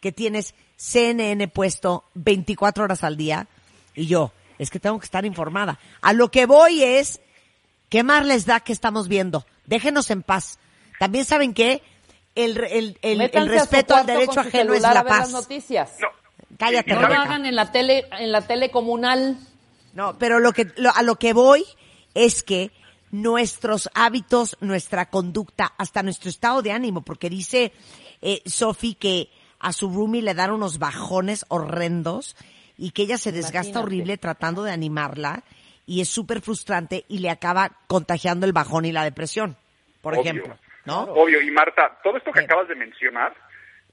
que 0.00 0.10
tienes 0.10 0.56
CNN 0.74 1.46
puesto 1.46 2.02
24 2.14 2.82
horas 2.82 3.04
al 3.04 3.16
día. 3.16 3.46
Y 3.94 4.08
yo, 4.08 4.32
es 4.58 4.70
que 4.70 4.80
tengo 4.80 4.98
que 4.98 5.04
estar 5.04 5.24
informada. 5.24 5.78
A 6.00 6.12
lo 6.12 6.30
que 6.30 6.46
voy 6.46 6.82
es, 6.82 7.20
¿qué 7.88 8.02
más 8.02 8.26
les 8.26 8.46
da 8.46 8.60
que 8.60 8.72
estamos 8.72 9.08
viendo? 9.08 9.46
Déjenos 9.66 10.10
en 10.10 10.22
paz. 10.22 10.58
También 10.98 11.24
saben 11.24 11.54
que 11.54 11.82
el, 12.34 12.58
el, 12.64 12.98
el, 13.02 13.48
respeto 13.48 13.94
al 13.94 14.06
derecho 14.06 14.40
ajeno 14.40 14.74
es 14.74 14.82
la 14.82 15.04
paz. 15.04 15.30
noticias. 15.30 15.92
No. 16.00 16.08
Cállate. 16.58 16.94
No 16.94 17.08
lo 17.08 17.14
hagan 17.14 17.46
en 17.46 17.56
la 17.56 17.72
tele, 17.72 18.06
en 18.18 18.32
la 18.32 18.42
tele 18.42 18.70
comunal. 18.70 19.38
No, 19.92 20.18
pero 20.18 20.40
lo 20.40 20.52
que, 20.52 20.72
a 20.94 21.02
lo 21.02 21.16
que 21.16 21.32
voy 21.32 21.64
es 22.14 22.42
que 22.42 22.70
nuestros 23.10 23.88
hábitos, 23.94 24.56
nuestra 24.60 25.08
conducta, 25.08 25.72
hasta 25.78 26.02
nuestro 26.02 26.30
estado 26.30 26.62
de 26.62 26.72
ánimo, 26.72 27.02
porque 27.02 27.30
dice 27.30 27.72
eh, 28.20 28.42
Sofi 28.44 28.94
que 28.94 29.30
a 29.60 29.72
su 29.72 29.88
roomie 29.88 30.22
le 30.22 30.34
dan 30.34 30.50
unos 30.50 30.78
bajones 30.78 31.44
horrendos 31.48 32.36
y 32.76 32.90
que 32.90 33.02
ella 33.02 33.18
se 33.18 33.32
desgasta 33.32 33.80
horrible 33.80 34.16
tratando 34.16 34.62
de 34.62 34.72
animarla 34.72 35.42
y 35.86 36.00
es 36.00 36.08
súper 36.08 36.40
frustrante 36.40 37.04
y 37.08 37.18
le 37.18 37.30
acaba 37.30 37.70
contagiando 37.86 38.46
el 38.46 38.52
bajón 38.52 38.84
y 38.84 38.92
la 38.92 39.04
depresión, 39.04 39.56
por 40.00 40.14
ejemplo. 40.14 40.58
¿no? 40.84 41.02
Obvio, 41.02 41.40
y 41.40 41.50
Marta, 41.50 41.98
todo 42.02 42.16
esto 42.16 42.32
que 42.32 42.40
acabas 42.40 42.68
de 42.68 42.74
mencionar, 42.74 43.34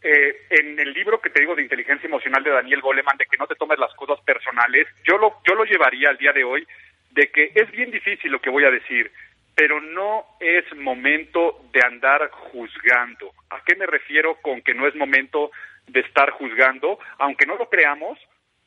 eh, 0.02 0.48
en 0.50 0.80
el 0.80 0.94
libro 0.94 1.22
que 1.22 1.30
te 1.30 1.41
digo 1.41 1.56
de 1.56 1.62
inteligencia 1.62 2.08
emocional 2.08 2.44
de 2.44 2.52
Daniel 2.52 2.82
Goleman, 2.82 3.17
de 3.17 3.28
que 3.28 3.38
no 3.38 3.48
te 3.48 3.56
tomes 3.56 3.78
las 3.78 3.94
cosas 3.94 4.20
personales, 4.22 4.88
yo 5.04 5.17
lo, 5.17 5.41
yo 5.48 5.54
lo 5.54 5.63
llevaría 5.63 6.10
al 6.10 6.17
día 6.17 6.34
de 6.34 6.44
hoy 6.44 6.67
de 7.12 7.30
que 7.30 7.52
es 7.54 7.70
bien 7.72 7.91
difícil 7.91 8.32
lo 8.32 8.41
que 8.41 8.50
voy 8.50 8.63
a 8.63 8.72
decir, 8.72 9.12
pero 9.54 9.80
no 9.80 10.26
es 10.39 10.65
momento 10.76 11.62
de 11.72 11.82
andar 11.86 12.30
juzgando. 12.32 13.32
¿A 13.50 13.62
qué 13.63 13.76
me 13.76 13.86
refiero 13.86 14.36
con 14.41 14.62
que 14.62 14.74
no 14.74 14.88
es 14.88 14.96
momento 14.96 15.52
de 15.88 16.00
estar 16.00 16.32
juzgando? 16.32 17.00
Aunque 17.20 17.46
no 17.46 17.58
lo 17.58 17.70
creamos, 17.70 18.17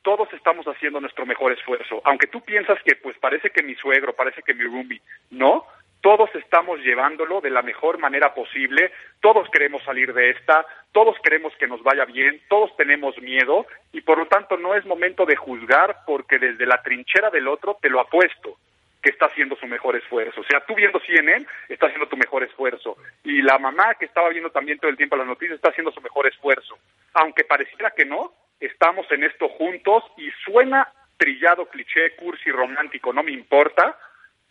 todos 0.05 0.31
estamos 0.33 0.67
haciendo 0.67 1.01
nuestro 1.01 1.25
mejor 1.25 1.51
esfuerzo. 1.51 1.99
Aunque 2.05 2.27
tú 2.27 2.39
piensas 2.41 2.77
que 2.85 2.95
pues 2.95 3.17
parece 3.17 3.49
que 3.49 3.63
mi 3.63 3.73
suegro, 3.73 4.13
parece 4.13 4.43
que 4.43 4.53
mi 4.53 4.63
roomie, 4.63 5.01
no, 5.31 5.65
todos 6.01 6.29
estamos 6.35 6.79
llevándolo 6.81 7.41
de 7.41 7.49
la 7.49 7.63
mejor 7.63 7.97
manera 7.97 8.35
posible, 8.35 8.91
todos 9.19 9.49
queremos 9.49 9.83
salir 9.83 10.13
de 10.13 10.29
esta, 10.29 10.63
todos 10.91 11.17
queremos 11.23 11.55
que 11.55 11.65
nos 11.65 11.81
vaya 11.81 12.05
bien, 12.05 12.39
todos 12.47 12.77
tenemos 12.77 13.19
miedo 13.19 13.65
y 13.91 14.01
por 14.01 14.19
lo 14.19 14.27
tanto 14.27 14.57
no 14.57 14.75
es 14.75 14.85
momento 14.85 15.25
de 15.25 15.35
juzgar 15.35 15.97
porque 16.05 16.37
desde 16.37 16.67
la 16.67 16.83
trinchera 16.83 17.31
del 17.31 17.47
otro 17.47 17.79
te 17.81 17.89
lo 17.89 17.99
apuesto 17.99 18.57
que 19.01 19.09
está 19.09 19.25
haciendo 19.25 19.55
su 19.55 19.65
mejor 19.65 19.95
esfuerzo. 19.95 20.41
O 20.41 20.43
sea, 20.43 20.63
tú 20.67 20.75
viendo 20.75 20.99
CNN 20.99 21.47
está 21.67 21.87
haciendo 21.87 22.07
tu 22.07 22.17
mejor 22.17 22.43
esfuerzo. 22.43 22.97
Y 23.23 23.41
la 23.41 23.57
mamá 23.57 23.95
que 23.95 24.05
estaba 24.05 24.29
viendo 24.29 24.51
también 24.51 24.77
todo 24.77 24.91
el 24.91 24.97
tiempo 24.97 25.15
las 25.15 25.27
noticias 25.27 25.55
está 25.55 25.69
haciendo 25.69 25.91
su 25.91 26.01
mejor 26.01 26.27
esfuerzo. 26.27 26.77
Aunque 27.13 27.43
pareciera 27.43 27.91
que 27.91 28.05
no, 28.05 28.33
estamos 28.65 29.05
en 29.11 29.23
esto 29.23 29.49
juntos 29.49 30.03
y 30.17 30.29
suena 30.43 30.87
trillado, 31.17 31.67
cliché, 31.67 32.15
cursi, 32.17 32.51
romántico, 32.51 33.13
no 33.13 33.23
me 33.23 33.31
importa, 33.31 33.97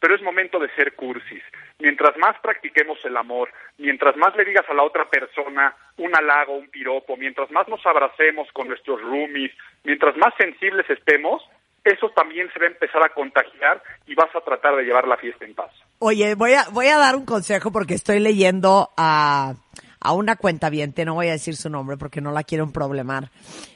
pero 0.00 0.14
es 0.14 0.22
momento 0.22 0.59
de 0.59 0.68
ser 0.74 0.94
cursis. 0.94 1.42
Mientras 1.79 2.16
más 2.18 2.38
practiquemos 2.40 2.98
el 3.05 3.16
amor, 3.16 3.50
mientras 3.79 4.16
más 4.16 4.35
le 4.37 4.44
digas 4.44 4.64
a 4.68 4.74
la 4.74 4.83
otra 4.83 5.09
persona 5.09 5.74
un 5.96 6.14
halago, 6.14 6.57
un 6.57 6.68
piropo, 6.68 7.16
mientras 7.16 7.50
más 7.50 7.66
nos 7.68 7.85
abracemos 7.87 8.48
con 8.53 8.68
nuestros 8.68 9.00
roomies, 9.00 9.53
mientras 9.83 10.16
más 10.16 10.35
sensibles 10.37 10.88
estemos, 10.90 11.42
eso 11.85 12.11
también 12.11 12.50
se 12.53 12.59
va 12.59 12.66
a 12.66 12.70
empezar 12.70 13.03
a 13.03 13.14
contagiar 13.14 13.83
y 14.07 14.14
vas 14.14 14.35
a 14.35 14.40
tratar 14.40 14.77
de 14.77 14.85
llevar 14.85 15.07
la 15.07 15.16
fiesta 15.16 15.44
en 15.44 15.55
paz. 15.55 15.70
Oye, 15.98 16.35
voy 16.35 16.55
a, 16.55 16.64
voy 16.72 16.87
a 16.87 16.98
dar 16.98 17.14
un 17.16 17.27
consejo 17.27 17.72
porque 17.72 17.94
estoy 17.94 18.20
leyendo 18.20 18.90
a, 18.96 19.55
a 20.00 20.12
una 20.12 20.37
cuenta 20.37 20.70
no 21.05 21.14
voy 21.14 21.29
a 21.29 21.33
decir 21.33 21.57
su 21.57 21.68
nombre 21.70 21.96
porque 21.96 22.20
no 22.20 22.33
la 22.33 22.42
quiero 22.42 22.70
problemar, 22.70 23.31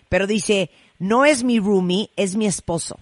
pero 0.08 0.26
dice, 0.26 0.70
no 0.98 1.24
es 1.24 1.44
mi 1.44 1.60
roomie, 1.60 2.10
es 2.16 2.36
mi 2.36 2.46
esposo. 2.46 2.98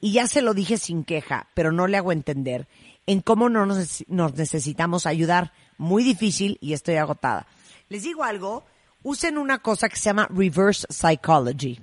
Y 0.00 0.12
ya 0.12 0.26
se 0.26 0.42
lo 0.42 0.54
dije 0.54 0.78
sin 0.78 1.04
queja, 1.04 1.48
pero 1.54 1.72
no 1.72 1.86
le 1.86 1.96
hago 1.96 2.12
entender 2.12 2.68
en 3.06 3.22
cómo 3.22 3.48
no 3.48 3.66
nos, 3.66 4.04
necesitamos 4.08 5.06
ayudar. 5.06 5.52
Muy 5.78 6.04
difícil 6.04 6.58
y 6.60 6.72
estoy 6.72 6.96
agotada. 6.96 7.46
Les 7.88 8.02
digo 8.02 8.22
algo, 8.22 8.64
usen 9.02 9.38
una 9.38 9.58
cosa 9.58 9.88
que 9.88 9.96
se 9.96 10.04
llama 10.04 10.28
reverse 10.30 10.86
psychology, 10.90 11.80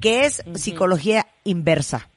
que 0.00 0.24
es 0.24 0.42
psicología 0.54 1.26
inversa. 1.44 2.08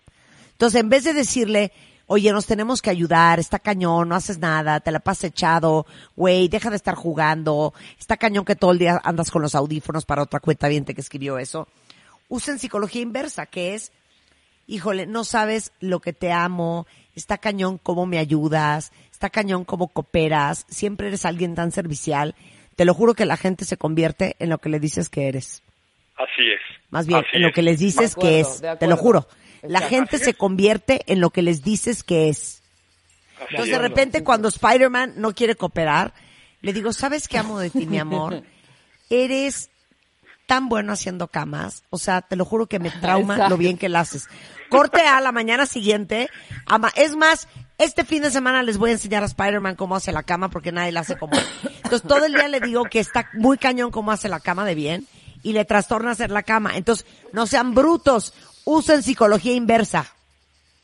Entonces, 0.54 0.80
en 0.82 0.90
vez 0.90 1.04
de 1.04 1.14
decirle, 1.14 1.72
oye, 2.08 2.32
nos 2.32 2.46
tenemos 2.46 2.82
que 2.82 2.90
ayudar, 2.90 3.40
está 3.40 3.60
cañón, 3.60 4.10
no 4.10 4.16
haces 4.16 4.40
nada, 4.40 4.80
te 4.80 4.92
la 4.92 5.00
pasas 5.00 5.26
echado, 5.26 5.86
güey, 6.16 6.48
deja 6.48 6.70
de 6.70 6.76
estar 6.76 6.96
jugando, 6.96 7.74
está 8.00 8.18
cañón 8.18 8.44
que 8.44 8.56
todo 8.56 8.72
el 8.72 8.80
día 8.80 9.00
andas 9.04 9.32
con 9.32 9.42
los 9.42 9.54
audífonos 9.54 10.06
para 10.06 10.24
otra 10.24 10.40
cuenta 10.40 10.68
viente 10.68 10.94
que 10.94 11.02
escribió 11.02 11.38
eso. 11.38 11.68
Usen 12.32 12.60
psicología 12.60 13.02
inversa, 13.02 13.46
que 13.46 13.76
es, 13.76 13.92
híjole, 14.66 15.06
no 15.06 15.26
sabes 15.26 15.74
lo 15.82 16.00
que 16.00 16.14
te 16.14 16.32
amo, 16.32 16.88
está 17.14 17.38
cañón 17.38 17.78
cómo 17.78 18.06
me 18.06 18.20
ayudas, 18.20 18.94
está 19.12 19.30
cañón 19.30 19.66
cómo 19.66 19.90
cooperas, 19.90 20.66
siempre 20.70 21.08
eres 21.08 21.26
alguien 21.26 21.56
tan 21.56 21.74
servicial. 21.74 22.34
Te 22.78 22.86
lo 22.86 22.94
juro 22.94 23.16
que 23.16 23.26
la 23.26 23.36
gente 23.36 23.66
se 23.66 23.76
convierte 23.76 24.38
en 24.40 24.48
lo 24.48 24.60
que 24.60 24.70
le 24.70 24.80
dices 24.80 25.10
que 25.10 25.28
eres. 25.28 25.62
Así 26.16 26.50
es. 26.50 26.62
Más 26.90 27.06
bien, 27.06 27.22
en 27.34 27.42
lo 27.42 27.52
que 27.52 27.64
les 27.64 27.80
dices 27.80 28.16
que 28.16 28.40
es. 28.40 28.64
Te 28.80 28.88
lo 28.88 28.96
juro. 28.96 29.28
La 29.62 29.82
gente 29.82 30.18
se 30.18 30.34
convierte 30.34 31.02
en 31.08 31.20
lo 31.20 31.32
que 31.32 31.42
les 31.42 31.66
dices 31.66 32.02
que 32.02 32.30
es. 32.30 32.64
Entonces, 33.50 33.74
de 33.74 33.78
repente, 33.78 34.24
cuando 34.24 34.48
Spider-Man 34.48 35.16
no 35.18 35.36
quiere 35.36 35.56
cooperar, 35.56 36.14
le 36.62 36.72
digo, 36.72 36.94
¿sabes 36.94 37.28
qué 37.28 37.38
amo 37.38 37.60
de 37.60 37.72
ti, 37.72 37.88
mi 37.88 38.00
amor? 38.00 38.42
Eres 39.10 39.71
tan 40.52 40.68
bueno 40.68 40.92
haciendo 40.92 41.30
camas. 41.30 41.86
O 41.92 41.98
sea, 41.98 42.20
te 42.20 42.36
lo 42.36 42.44
juro 42.44 42.66
que 42.66 42.78
me 42.78 42.92
trauma 43.02 43.48
lo 43.48 43.56
bien 43.56 43.78
que 43.78 43.88
la 43.88 44.02
haces. 44.02 44.28
Corte 44.68 45.00
a 45.00 45.22
la 45.22 45.32
mañana 45.32 45.66
siguiente. 45.66 46.30
Ama, 46.66 46.92
es 46.98 47.16
más, 47.16 47.48
este 47.78 48.04
fin 48.04 48.22
de 48.22 48.32
semana 48.32 48.62
les 48.62 48.78
voy 48.78 48.90
a 48.90 48.94
enseñar 48.94 49.24
a 49.24 49.28
Spider-Man 49.28 49.78
cómo 49.78 49.96
hace 49.96 50.12
la 50.12 50.24
cama 50.24 50.50
porque 50.50 50.74
nadie 50.74 50.92
la 50.92 51.00
hace 51.00 51.18
como 51.18 51.38
él. 51.38 51.46
Entonces 51.76 52.04
todo 52.06 52.26
el 52.26 52.34
día 52.34 52.50
le 52.50 52.60
digo 52.60 52.84
que 52.84 53.00
está 53.00 53.30
muy 53.32 53.58
cañón 53.58 53.92
cómo 53.92 54.12
hace 54.12 54.28
la 54.28 54.42
cama 54.42 54.66
de 54.66 54.76
bien 54.76 55.08
y 55.42 55.54
le 55.54 55.64
trastorna 55.64 56.12
hacer 56.12 56.32
la 56.32 56.44
cama. 56.44 56.76
Entonces, 56.76 57.08
no 57.32 57.48
sean 57.48 57.74
brutos, 57.74 58.34
usen 58.66 59.04
psicología 59.04 59.54
inversa. 59.54 60.14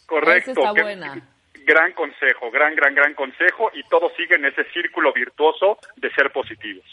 Correcto. 0.06 0.52
Esa 0.52 0.62
está 0.62 0.82
buena. 0.82 1.30
Gran 1.66 1.92
consejo, 1.92 2.50
gran, 2.52 2.74
gran, 2.74 2.96
gran 2.96 3.14
consejo 3.16 3.70
y 3.74 3.84
todos 3.90 4.14
siguen 4.16 4.46
ese 4.46 4.64
círculo 4.72 5.12
virtuoso 5.12 5.78
de 5.98 6.10
ser 6.12 6.32
positivos. 6.32 6.86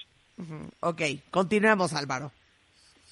Ok, 0.81 1.03
continuemos 1.31 1.95
Álvaro. 1.95 2.33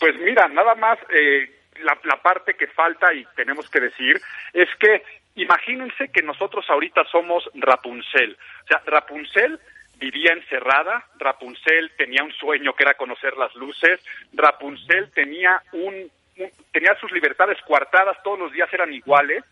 Pues 0.02 0.16
mira, 0.18 0.48
nada 0.48 0.74
más 0.74 0.98
eh, 1.10 1.48
la, 1.84 1.96
la 2.02 2.16
parte 2.16 2.54
que 2.54 2.66
falta 2.66 3.14
y 3.14 3.24
tenemos 3.36 3.70
que 3.70 3.78
decir 3.78 4.20
es 4.52 4.68
que 4.80 5.04
imagínense 5.36 6.08
que 6.10 6.22
nosotros 6.22 6.68
ahorita 6.68 7.04
somos 7.04 7.48
Rapunzel. 7.54 8.36
O 8.64 8.66
sea, 8.66 8.82
Rapunzel 8.84 9.60
vivía 9.98 10.32
encerrada, 10.32 11.06
Rapunzel 11.20 11.92
tenía 11.96 12.24
un 12.24 12.32
sueño 12.32 12.72
que 12.74 12.82
era 12.82 12.94
conocer 12.94 13.36
las 13.36 13.54
luces, 13.54 14.00
Rapunzel 14.32 15.12
tenía 15.12 15.62
un, 15.70 15.94
un- 16.38 16.50
tenía 16.72 16.96
sus 16.96 17.12
libertades 17.12 17.58
coartadas, 17.64 18.20
todos 18.24 18.40
los 18.40 18.50
días 18.50 18.72
eran 18.72 18.92
iguales, 18.92 19.44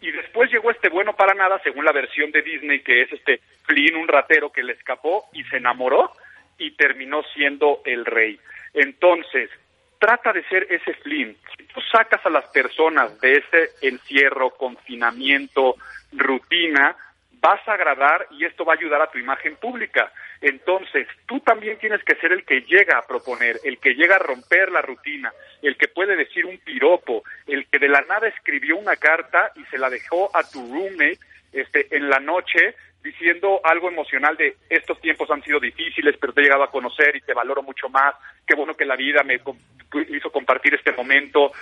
y 0.00 0.10
después 0.10 0.50
llegó 0.50 0.72
este 0.72 0.88
bueno 0.88 1.14
para 1.14 1.32
nada, 1.34 1.60
según 1.62 1.84
la 1.84 1.92
versión 1.92 2.32
de 2.32 2.42
Disney, 2.42 2.80
que 2.80 3.02
es 3.02 3.12
este 3.12 3.38
Flynn, 3.66 3.94
un 3.94 4.08
ratero 4.08 4.50
que 4.50 4.64
le 4.64 4.72
escapó 4.72 5.26
y 5.32 5.44
se 5.44 5.58
enamoró 5.58 6.10
y 6.58 6.72
terminó 6.72 7.22
siendo 7.34 7.82
el 7.84 8.04
rey. 8.04 8.40
Entonces, 8.74 9.48
trata 10.02 10.32
de 10.32 10.42
ser 10.48 10.66
ese 10.68 10.94
Flynn. 10.94 11.36
Si 11.56 11.62
tú 11.66 11.80
sacas 11.92 12.26
a 12.26 12.30
las 12.30 12.44
personas 12.46 13.20
de 13.20 13.34
ese 13.34 13.86
encierro, 13.86 14.50
confinamiento, 14.50 15.76
rutina, 16.10 16.96
vas 17.40 17.60
a 17.68 17.74
agradar 17.74 18.26
y 18.32 18.44
esto 18.44 18.64
va 18.64 18.72
a 18.72 18.76
ayudar 18.76 19.00
a 19.00 19.12
tu 19.12 19.18
imagen 19.18 19.54
pública. 19.54 20.10
Entonces, 20.40 21.06
tú 21.26 21.38
también 21.38 21.78
tienes 21.78 22.02
que 22.02 22.16
ser 22.16 22.32
el 22.32 22.44
que 22.44 22.62
llega 22.62 22.98
a 22.98 23.06
proponer, 23.06 23.60
el 23.62 23.78
que 23.78 23.94
llega 23.94 24.16
a 24.16 24.18
romper 24.18 24.72
la 24.72 24.82
rutina, 24.82 25.32
el 25.62 25.76
que 25.76 25.86
puede 25.86 26.16
decir 26.16 26.46
un 26.46 26.58
piropo, 26.58 27.22
el 27.46 27.68
que 27.68 27.78
de 27.78 27.88
la 27.88 28.00
nada 28.00 28.26
escribió 28.26 28.76
una 28.76 28.96
carta 28.96 29.52
y 29.54 29.64
se 29.66 29.78
la 29.78 29.88
dejó 29.88 30.36
a 30.36 30.42
tu 30.42 30.58
roommate 30.66 31.20
este, 31.52 31.94
en 31.94 32.08
la 32.08 32.18
noche 32.18 32.74
diciendo 33.02 33.60
algo 33.64 33.88
emocional 33.88 34.36
de 34.36 34.56
estos 34.70 35.00
tiempos 35.00 35.30
han 35.30 35.42
sido 35.42 35.58
difíciles, 35.58 36.16
pero 36.20 36.32
te 36.32 36.40
he 36.40 36.44
llegado 36.44 36.62
a 36.62 36.70
conocer 36.70 37.16
y 37.16 37.20
te 37.20 37.34
valoro 37.34 37.62
mucho 37.62 37.88
más, 37.88 38.14
qué 38.46 38.54
bueno 38.54 38.74
que 38.74 38.84
la 38.84 38.96
vida 38.96 39.22
me 39.24 39.40
hizo 40.08 40.30
compartir 40.30 40.74
este 40.74 40.92
momento. 40.92 41.52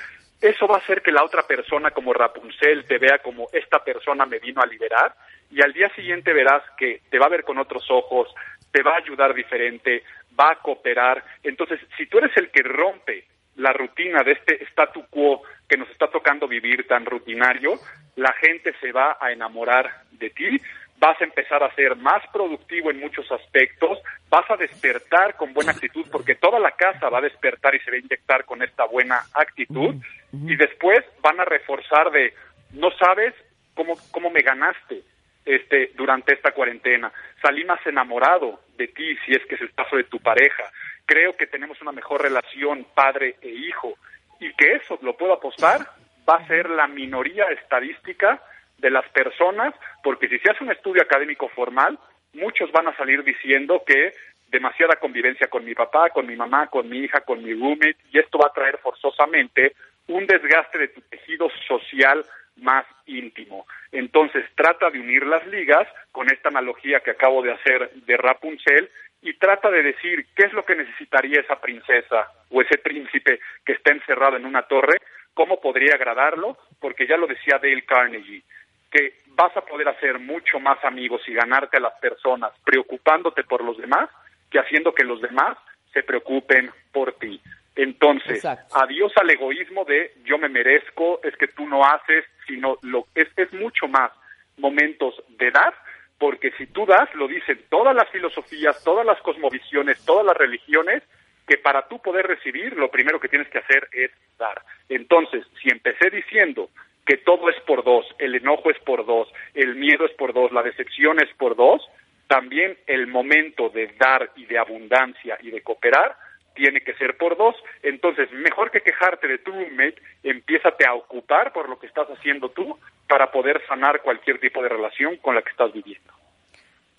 Eso 0.40 0.66
va 0.66 0.76
a 0.76 0.80
hacer 0.80 1.02
que 1.02 1.12
la 1.12 1.24
otra 1.24 1.42
persona 1.42 1.90
como 1.90 2.12
Rapunzel 2.12 2.84
te 2.86 2.98
vea 2.98 3.18
como 3.18 3.48
esta 3.52 3.82
persona 3.82 4.26
me 4.26 4.38
vino 4.38 4.60
a 4.60 4.66
liberar 4.66 5.14
y 5.50 5.62
al 5.62 5.72
día 5.72 5.88
siguiente 5.94 6.32
verás 6.32 6.62
que 6.78 7.02
te 7.10 7.18
va 7.18 7.26
a 7.26 7.30
ver 7.30 7.44
con 7.44 7.58
otros 7.58 7.84
ojos, 7.90 8.28
te 8.70 8.82
va 8.82 8.92
a 8.92 8.98
ayudar 8.98 9.34
diferente, 9.34 10.02
va 10.38 10.52
a 10.52 10.56
cooperar. 10.56 11.24
Entonces, 11.42 11.80
si 11.96 12.06
tú 12.06 12.18
eres 12.18 12.36
el 12.36 12.50
que 12.50 12.62
rompe 12.62 13.24
la 13.56 13.72
rutina 13.72 14.22
de 14.22 14.32
este 14.32 14.64
statu 14.66 15.04
quo 15.10 15.42
que 15.70 15.76
nos 15.76 15.88
está 15.90 16.08
tocando 16.08 16.48
vivir 16.48 16.88
tan 16.88 17.06
rutinario, 17.06 17.78
la 18.16 18.32
gente 18.32 18.74
se 18.80 18.90
va 18.90 19.16
a 19.20 19.30
enamorar 19.30 20.02
de 20.10 20.28
ti, 20.30 20.60
vas 20.98 21.18
a 21.20 21.24
empezar 21.24 21.62
a 21.62 21.72
ser 21.76 21.94
más 21.94 22.26
productivo 22.32 22.90
en 22.90 22.98
muchos 22.98 23.30
aspectos, 23.30 24.00
vas 24.28 24.50
a 24.50 24.56
despertar 24.56 25.36
con 25.36 25.54
buena 25.54 25.70
actitud 25.70 26.04
porque 26.10 26.34
toda 26.34 26.58
la 26.58 26.72
casa 26.72 27.08
va 27.08 27.18
a 27.18 27.22
despertar 27.22 27.76
y 27.76 27.78
se 27.78 27.90
va 27.92 27.96
a 27.96 28.00
inyectar 28.00 28.44
con 28.44 28.62
esta 28.64 28.84
buena 28.84 29.22
actitud 29.32 29.94
y 30.32 30.56
después 30.56 30.98
van 31.22 31.38
a 31.38 31.44
reforzar 31.44 32.10
de 32.10 32.34
no 32.72 32.90
sabes 32.98 33.32
cómo 33.74 33.94
cómo 34.10 34.28
me 34.28 34.42
ganaste 34.42 35.02
este 35.44 35.92
durante 35.94 36.34
esta 36.34 36.50
cuarentena. 36.50 37.12
Salí 37.40 37.64
más 37.64 37.80
enamorado 37.86 38.60
de 38.76 38.88
ti 38.88 39.16
si 39.24 39.32
es 39.32 39.46
que 39.46 39.54
es 39.54 39.60
el 39.60 39.72
caso 39.72 39.96
de 39.96 40.04
tu 40.04 40.18
pareja. 40.18 40.64
Creo 41.06 41.36
que 41.36 41.46
tenemos 41.46 41.80
una 41.80 41.92
mejor 41.92 42.22
relación 42.22 42.84
padre 42.92 43.36
e 43.40 43.48
hijo 43.48 43.96
y 44.40 44.52
que 44.54 44.72
eso 44.74 44.98
lo 45.02 45.16
puedo 45.16 45.34
apostar 45.34 45.86
va 46.28 46.36
a 46.36 46.46
ser 46.46 46.68
la 46.70 46.86
minoría 46.86 47.44
estadística 47.46 48.40
de 48.78 48.90
las 48.90 49.08
personas, 49.10 49.74
porque 50.02 50.28
si 50.28 50.38
se 50.38 50.50
hace 50.50 50.64
un 50.64 50.72
estudio 50.72 51.02
académico 51.02 51.48
formal, 51.48 51.98
muchos 52.32 52.72
van 52.72 52.88
a 52.88 52.96
salir 52.96 53.22
diciendo 53.22 53.82
que 53.86 54.14
demasiada 54.48 54.96
convivencia 54.96 55.48
con 55.48 55.64
mi 55.64 55.74
papá, 55.74 56.10
con 56.10 56.26
mi 56.26 56.36
mamá, 56.36 56.66
con 56.68 56.88
mi 56.88 56.98
hija, 56.98 57.20
con 57.20 57.42
mi 57.42 57.52
roommate, 57.52 57.96
y 58.12 58.18
esto 58.18 58.38
va 58.38 58.48
a 58.48 58.52
traer 58.52 58.78
forzosamente 58.78 59.74
un 60.08 60.26
desgaste 60.26 60.78
de 60.78 60.88
tu 60.88 61.00
tejido 61.02 61.48
social 61.68 62.24
más 62.56 62.84
íntimo. 63.06 63.66
Entonces 63.92 64.44
trata 64.54 64.90
de 64.90 65.00
unir 65.00 65.24
las 65.24 65.46
ligas 65.46 65.86
con 66.12 66.30
esta 66.30 66.48
analogía 66.48 67.00
que 67.00 67.12
acabo 67.12 67.42
de 67.42 67.52
hacer 67.52 67.90
de 67.92 68.16
Rapunzel 68.16 68.90
y 69.22 69.34
trata 69.34 69.70
de 69.70 69.82
decir 69.82 70.26
qué 70.34 70.44
es 70.44 70.52
lo 70.52 70.64
que 70.64 70.74
necesitaría 70.74 71.40
esa 71.40 71.60
princesa 71.60 72.30
o 72.50 72.62
ese 72.62 72.78
príncipe 72.78 73.40
que 73.64 73.72
está 73.72 73.92
encerrado 73.92 74.36
en 74.36 74.46
una 74.46 74.62
torre, 74.62 74.98
cómo 75.34 75.60
podría 75.60 75.94
agradarlo, 75.94 76.56
porque 76.80 77.06
ya 77.06 77.16
lo 77.16 77.26
decía 77.26 77.58
Dale 77.58 77.84
Carnegie, 77.84 78.42
que 78.90 79.20
vas 79.28 79.56
a 79.56 79.60
poder 79.60 79.88
hacer 79.88 80.18
mucho 80.18 80.58
más 80.58 80.82
amigos 80.84 81.22
y 81.28 81.34
ganarte 81.34 81.76
a 81.76 81.80
las 81.80 81.94
personas 82.00 82.52
preocupándote 82.64 83.44
por 83.44 83.62
los 83.62 83.78
demás 83.78 84.10
que 84.50 84.58
haciendo 84.58 84.92
que 84.92 85.04
los 85.04 85.20
demás 85.20 85.56
se 85.92 86.02
preocupen 86.02 86.70
por 86.92 87.12
ti. 87.14 87.40
Entonces, 87.76 88.36
Exacto. 88.36 88.76
adiós 88.76 89.12
al 89.16 89.30
egoísmo 89.30 89.84
de 89.84 90.12
yo 90.24 90.38
me 90.38 90.48
merezco, 90.48 91.20
es 91.22 91.36
que 91.36 91.48
tú 91.48 91.66
no 91.66 91.84
haces, 91.84 92.24
sino 92.46 92.78
lo 92.82 93.06
es, 93.14 93.28
es 93.36 93.52
mucho 93.52 93.86
más 93.86 94.10
momentos 94.56 95.14
de 95.28 95.50
dar, 95.50 95.72
porque 96.20 96.52
si 96.58 96.66
tú 96.66 96.84
das, 96.84 97.12
lo 97.14 97.26
dicen 97.26 97.64
todas 97.70 97.96
las 97.96 98.08
filosofías, 98.10 98.84
todas 98.84 99.06
las 99.06 99.20
cosmovisiones, 99.22 100.04
todas 100.04 100.24
las 100.24 100.36
religiones, 100.36 101.02
que 101.48 101.56
para 101.56 101.88
tú 101.88 101.98
poder 101.98 102.26
recibir, 102.26 102.76
lo 102.76 102.90
primero 102.90 103.18
que 103.18 103.28
tienes 103.28 103.48
que 103.48 103.58
hacer 103.58 103.88
es 103.90 104.10
dar. 104.38 104.62
Entonces, 104.90 105.46
si 105.62 105.70
empecé 105.70 106.10
diciendo 106.10 106.68
que 107.06 107.16
todo 107.16 107.48
es 107.48 107.58
por 107.62 107.82
dos, 107.82 108.06
el 108.18 108.34
enojo 108.34 108.70
es 108.70 108.78
por 108.80 109.06
dos, 109.06 109.32
el 109.54 109.76
miedo 109.76 110.04
es 110.04 110.12
por 110.12 110.34
dos, 110.34 110.52
la 110.52 110.62
decepción 110.62 111.20
es 111.22 111.34
por 111.38 111.56
dos, 111.56 111.82
también 112.28 112.76
el 112.86 113.06
momento 113.06 113.70
de 113.70 113.88
dar 113.98 114.30
y 114.36 114.44
de 114.44 114.58
abundancia 114.58 115.38
y 115.40 115.50
de 115.50 115.62
cooperar 115.62 116.16
tiene 116.54 116.82
que 116.82 116.94
ser 116.94 117.16
por 117.16 117.38
dos. 117.38 117.56
Entonces, 117.82 118.30
mejor 118.32 118.70
que 118.70 118.82
quejarte 118.82 119.26
de 119.26 119.38
tu 119.38 119.52
roommate, 119.52 119.96
empiézate 120.22 120.86
a 120.86 120.92
ocupar 120.94 121.52
por 121.54 121.68
lo 121.68 121.78
que 121.78 121.86
estás 121.86 122.06
haciendo 122.08 122.50
tú 122.50 122.78
para 123.08 123.32
poder 123.32 123.60
sanar 123.66 124.02
cualquier 124.02 124.38
tipo 124.38 124.62
de 124.62 124.68
relación 124.68 125.16
con 125.16 125.34
la 125.34 125.42
que 125.42 125.50
estás 125.50 125.72
viviendo. 125.72 126.09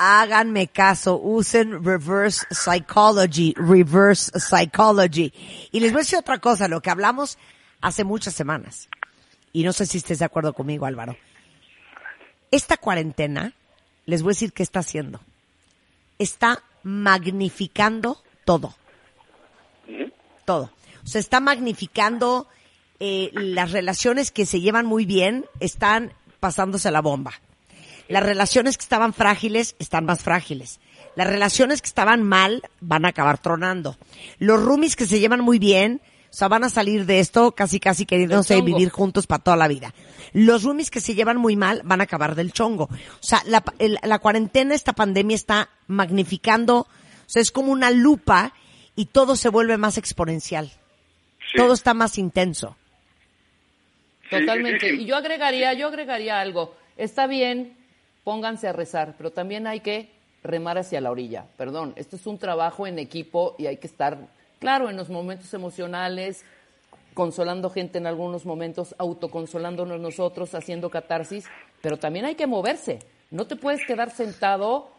Háganme 0.04 0.66
caso, 0.66 1.22
usen 1.22 1.86
reverse 1.86 2.44
psychology, 2.50 3.54
reverse 3.56 4.32
psychology. 4.40 5.32
Y 5.72 5.80
les 5.80 5.92
voy 5.92 6.00
a 6.00 6.02
decir 6.02 6.18
otra 6.18 6.40
cosa, 6.40 6.68
lo 6.68 6.82
que 6.82 6.90
hablamos 6.90 7.38
hace 7.82 8.04
muchas 8.04 8.34
semanas. 8.34 8.90
Y 9.54 9.64
no 9.64 9.74
sé 9.74 9.86
si 9.86 10.00
estés 10.00 10.18
de 10.18 10.26
acuerdo 10.26 10.54
conmigo, 10.54 10.88
Álvaro. 10.88 11.16
Esta 12.50 12.78
cuarentena, 12.78 13.54
les 14.08 14.24
voy 14.24 14.32
a 14.32 14.34
decir 14.34 14.54
qué 14.54 14.64
está 14.64 14.80
haciendo. 14.80 15.20
Está 16.18 16.64
magnificando 16.82 18.24
todo. 18.44 18.74
Todo. 20.46 20.72
O 21.04 21.08
sea, 21.08 21.22
está 21.22 21.40
magnificando 21.40 22.48
eh, 23.00 23.30
las 23.34 23.72
relaciones 23.72 24.32
que 24.32 24.48
se 24.48 24.62
llevan 24.62 24.88
muy 24.88 25.06
bien, 25.06 25.46
están 25.60 26.12
pasándose 26.40 26.90
la 26.90 27.02
bomba. 27.02 27.34
Las 28.12 28.24
relaciones 28.24 28.78
que 28.78 28.84
estaban 28.84 29.13
frágiles 29.13 29.76
están 29.80 30.06
más 30.06 30.21
frágiles. 30.24 30.80
Las 31.15 31.28
relaciones 31.28 31.82
que 31.82 31.88
estaban 31.88 32.24
mal 32.24 32.62
van 32.80 33.06
a 33.06 33.10
acabar 33.10 33.38
tronando. 33.39 33.97
Los 34.39 34.62
roomies 34.63 34.95
que 34.95 35.06
se 35.06 35.19
llevan 35.19 35.41
muy 35.41 35.60
bien 35.60 36.02
O 36.30 36.34
sea, 36.34 36.47
van 36.47 36.63
a 36.63 36.69
salir 36.69 37.06
de 37.06 37.19
esto 37.19 37.52
casi 37.52 37.82
casi 37.82 38.06
queriéndose 38.06 38.56
vivir 38.62 38.89
juntos 38.89 39.28
para 39.28 39.43
toda 39.43 39.58
la 39.58 39.67
vida. 39.67 39.93
Los 40.32 40.63
roomies 40.63 40.89
que 40.89 41.02
se 41.02 41.13
llevan 41.13 41.36
muy 41.36 41.58
mal 41.58 41.82
van 41.84 42.00
a 42.00 42.06
acabar 42.06 42.36
del 42.36 42.54
chongo. 42.54 42.86
O 42.86 42.89
sea, 43.19 43.41
la, 43.45 43.62
el- 43.80 44.00
la 44.02 44.19
cuarentena, 44.19 44.74
esta 44.74 44.93
pandemia 44.93 45.36
está 45.36 45.69
magnificando, 45.88 46.78
o 46.80 46.88
sea, 47.28 47.41
es 47.41 47.52
como 47.52 47.74
una 47.74 47.91
lupa 47.91 48.54
y 48.95 49.08
todo 49.08 49.36
se 49.36 49.50
vuelve 49.50 49.78
más 49.78 49.97
exponencial. 49.97 50.69
Sí. 51.52 51.58
Todo 51.58 51.74
está 51.74 51.93
más 51.93 52.17
intenso. 52.17 52.78
Totalmente. 54.30 54.93
Y 54.95 55.06
yo 55.06 55.17
agregaría, 55.17 55.74
yo 55.74 55.88
agregaría 55.89 56.39
algo. 56.39 56.76
Está 56.95 57.28
bien, 57.28 57.76
pónganse 58.24 58.68
a 58.68 58.74
rezar, 58.74 59.16
pero 59.18 59.32
también 59.32 59.68
hay 59.68 59.80
que 59.80 60.10
remar 60.44 60.78
hacia 60.78 61.02
la 61.02 61.12
orilla. 61.12 61.46
Perdón, 61.58 61.94
esto 61.96 62.16
es 62.16 62.26
un 62.28 62.38
trabajo 62.38 62.88
en 62.88 63.00
equipo 63.00 63.56
y 63.58 63.68
hay 63.68 63.78
que 63.78 63.88
estar, 63.88 64.18
claro, 64.60 64.90
en 64.90 64.98
los 64.98 65.10
momentos 65.10 65.54
emocionales, 65.54 66.44
consolando 67.14 67.70
gente 67.70 67.98
en 67.98 68.08
algunos 68.08 68.46
momentos, 68.46 68.96
autoconsolándonos 68.98 70.00
nosotros, 70.00 70.56
haciendo 70.56 70.90
catarsis, 70.90 71.46
pero 71.82 71.98
también 71.98 72.26
hay 72.26 72.36
que 72.36 72.48
moverse. 72.48 73.00
No 73.32 73.46
te 73.48 73.56
puedes 73.56 73.86
quedar 73.86 74.12
sentado, 74.12 74.90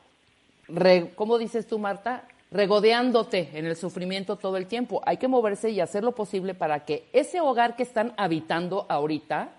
re- 0.69 1.13
¿cómo 1.15 1.39
dices 1.39 1.67
tú, 1.67 1.79
Marta? 1.79 2.25
Regodeándote 2.51 3.49
en 3.55 3.65
el 3.65 3.77
sufrimiento 3.77 4.37
todo 4.37 4.59
el 4.59 4.67
tiempo. 4.67 5.01
Hay 5.07 5.17
que 5.17 5.27
moverse 5.27 5.71
y 5.71 5.81
hacer 5.81 6.05
lo 6.05 6.13
posible 6.13 6.53
para 6.55 6.85
que 6.85 7.09
ese 7.15 7.41
hogar 7.41 7.77
que 7.77 7.83
están 7.83 8.13
habitando 8.19 8.85
ahorita 8.91 9.55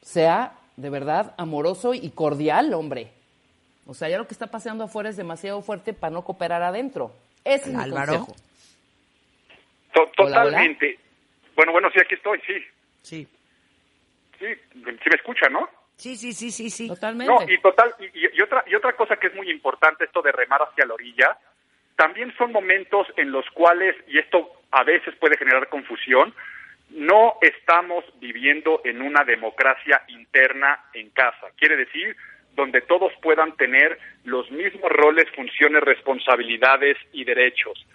sea 0.00 0.58
de 0.76 0.90
verdad 0.90 1.34
amoroso 1.38 1.94
y 1.94 2.10
cordial, 2.10 2.72
hombre. 2.74 3.08
O 3.86 3.94
sea, 3.94 4.08
ya 4.08 4.18
lo 4.18 4.26
que 4.26 4.34
está 4.34 4.48
pasando 4.48 4.84
afuera 4.84 5.08
es 5.08 5.16
demasiado 5.16 5.62
fuerte 5.62 5.92
para 5.92 6.12
no 6.12 6.22
cooperar 6.24 6.62
adentro. 6.62 7.12
Ese 7.44 7.70
es 7.70 7.74
mi 7.76 7.82
Álvaro. 7.82 8.12
consejo. 8.26 8.36
To- 9.94 10.02
Hola, 10.02 10.10
hola. 10.18 10.44
totalmente. 10.44 10.98
Bueno, 11.54 11.72
bueno, 11.72 11.88
sí, 11.92 12.00
aquí 12.00 12.14
estoy, 12.14 12.40
sí. 12.46 12.54
Sí. 13.02 13.28
Sí, 14.38 14.46
sí 14.72 14.80
me 14.84 15.16
escucha, 15.16 15.48
¿no? 15.48 15.68
Sí, 15.96 16.16
sí, 16.16 16.32
sí, 16.34 16.50
sí, 16.50 16.68
sí. 16.68 16.88
Totalmente. 16.88 17.32
No, 17.32 17.50
y 17.50 17.58
total, 17.62 17.94
y, 18.00 18.04
y- 18.06 18.30
y 18.36 18.42
otra, 18.42 18.62
y 18.66 18.74
otra 18.74 18.94
cosa 18.94 19.16
que 19.16 19.28
es 19.28 19.34
muy 19.34 19.48
importante, 19.50 20.04
esto 20.04 20.20
de 20.20 20.32
remar 20.32 20.60
hacia 20.62 20.84
la 20.84 20.92
orilla, 20.92 21.38
también 21.96 22.34
son 22.36 22.52
momentos 22.52 23.06
en 23.16 23.32
los 23.32 23.48
cuales, 23.54 23.96
y 24.08 24.18
esto 24.18 24.50
a 24.72 24.82
veces 24.84 25.14
puede 25.16 25.38
generar 25.38 25.68
confusión, 25.70 26.34
no 26.90 27.34
estamos 27.40 28.04
viviendo 28.20 28.80
en 28.84 29.02
una 29.02 29.24
democracia 29.24 30.02
interna 30.08 30.84
en 30.94 31.10
casa. 31.10 31.48
Quiere 31.56 31.76
decir, 31.76 32.16
donde 32.54 32.80
todos 32.82 33.12
puedan 33.20 33.56
tener 33.56 33.98
los 34.24 34.50
mismos 34.50 34.90
roles, 34.90 35.26
funciones, 35.34 35.82
responsabilidades 35.82 36.96
y 37.12 37.24
derechos 37.24 37.86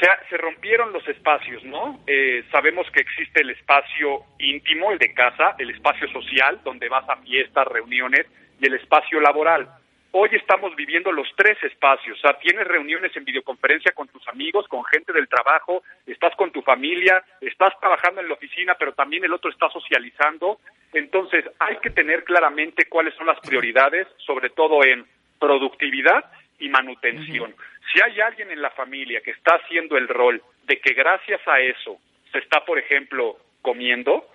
se, 0.00 0.08
se 0.28 0.36
rompieron 0.36 0.92
los 0.92 1.06
espacios, 1.08 1.62
¿no? 1.64 2.00
Eh, 2.06 2.44
sabemos 2.50 2.86
que 2.90 3.00
existe 3.00 3.42
el 3.42 3.50
espacio 3.50 4.24
íntimo, 4.38 4.92
el 4.92 4.98
de 4.98 5.12
casa, 5.14 5.54
el 5.58 5.70
espacio 5.70 6.08
social, 6.08 6.60
donde 6.64 6.88
vas 6.88 7.08
a 7.08 7.16
fiestas, 7.16 7.66
reuniones, 7.68 8.26
y 8.60 8.66
el 8.66 8.74
espacio 8.74 9.20
laboral. 9.20 9.68
Hoy 10.14 10.28
estamos 10.32 10.76
viviendo 10.76 11.10
los 11.10 11.26
tres 11.36 11.56
espacios, 11.64 12.18
o 12.18 12.20
sea, 12.20 12.38
tienes 12.38 12.66
reuniones 12.66 13.16
en 13.16 13.24
videoconferencia 13.24 13.92
con 13.92 14.08
tus 14.08 14.28
amigos, 14.28 14.68
con 14.68 14.84
gente 14.84 15.10
del 15.10 15.26
trabajo, 15.26 15.82
estás 16.06 16.36
con 16.36 16.52
tu 16.52 16.60
familia, 16.60 17.24
estás 17.40 17.72
trabajando 17.80 18.20
en 18.20 18.28
la 18.28 18.34
oficina, 18.34 18.74
pero 18.78 18.92
también 18.92 19.24
el 19.24 19.32
otro 19.32 19.50
está 19.50 19.70
socializando. 19.70 20.60
Entonces, 20.92 21.46
hay 21.58 21.76
que 21.78 21.88
tener 21.88 22.24
claramente 22.24 22.84
cuáles 22.90 23.14
son 23.14 23.26
las 23.26 23.40
prioridades, 23.40 24.06
sobre 24.18 24.50
todo 24.50 24.84
en 24.84 25.06
productividad 25.40 26.30
y 26.58 26.68
manutención. 26.68 27.54
Si 27.90 28.02
hay 28.02 28.20
alguien 28.20 28.50
en 28.50 28.60
la 28.60 28.70
familia 28.70 29.22
que 29.22 29.30
está 29.30 29.54
haciendo 29.54 29.96
el 29.96 30.08
rol 30.08 30.42
de 30.64 30.78
que 30.78 30.92
gracias 30.92 31.40
a 31.48 31.58
eso 31.60 31.96
se 32.32 32.38
está, 32.38 32.62
por 32.66 32.78
ejemplo, 32.78 33.38
comiendo, 33.62 34.28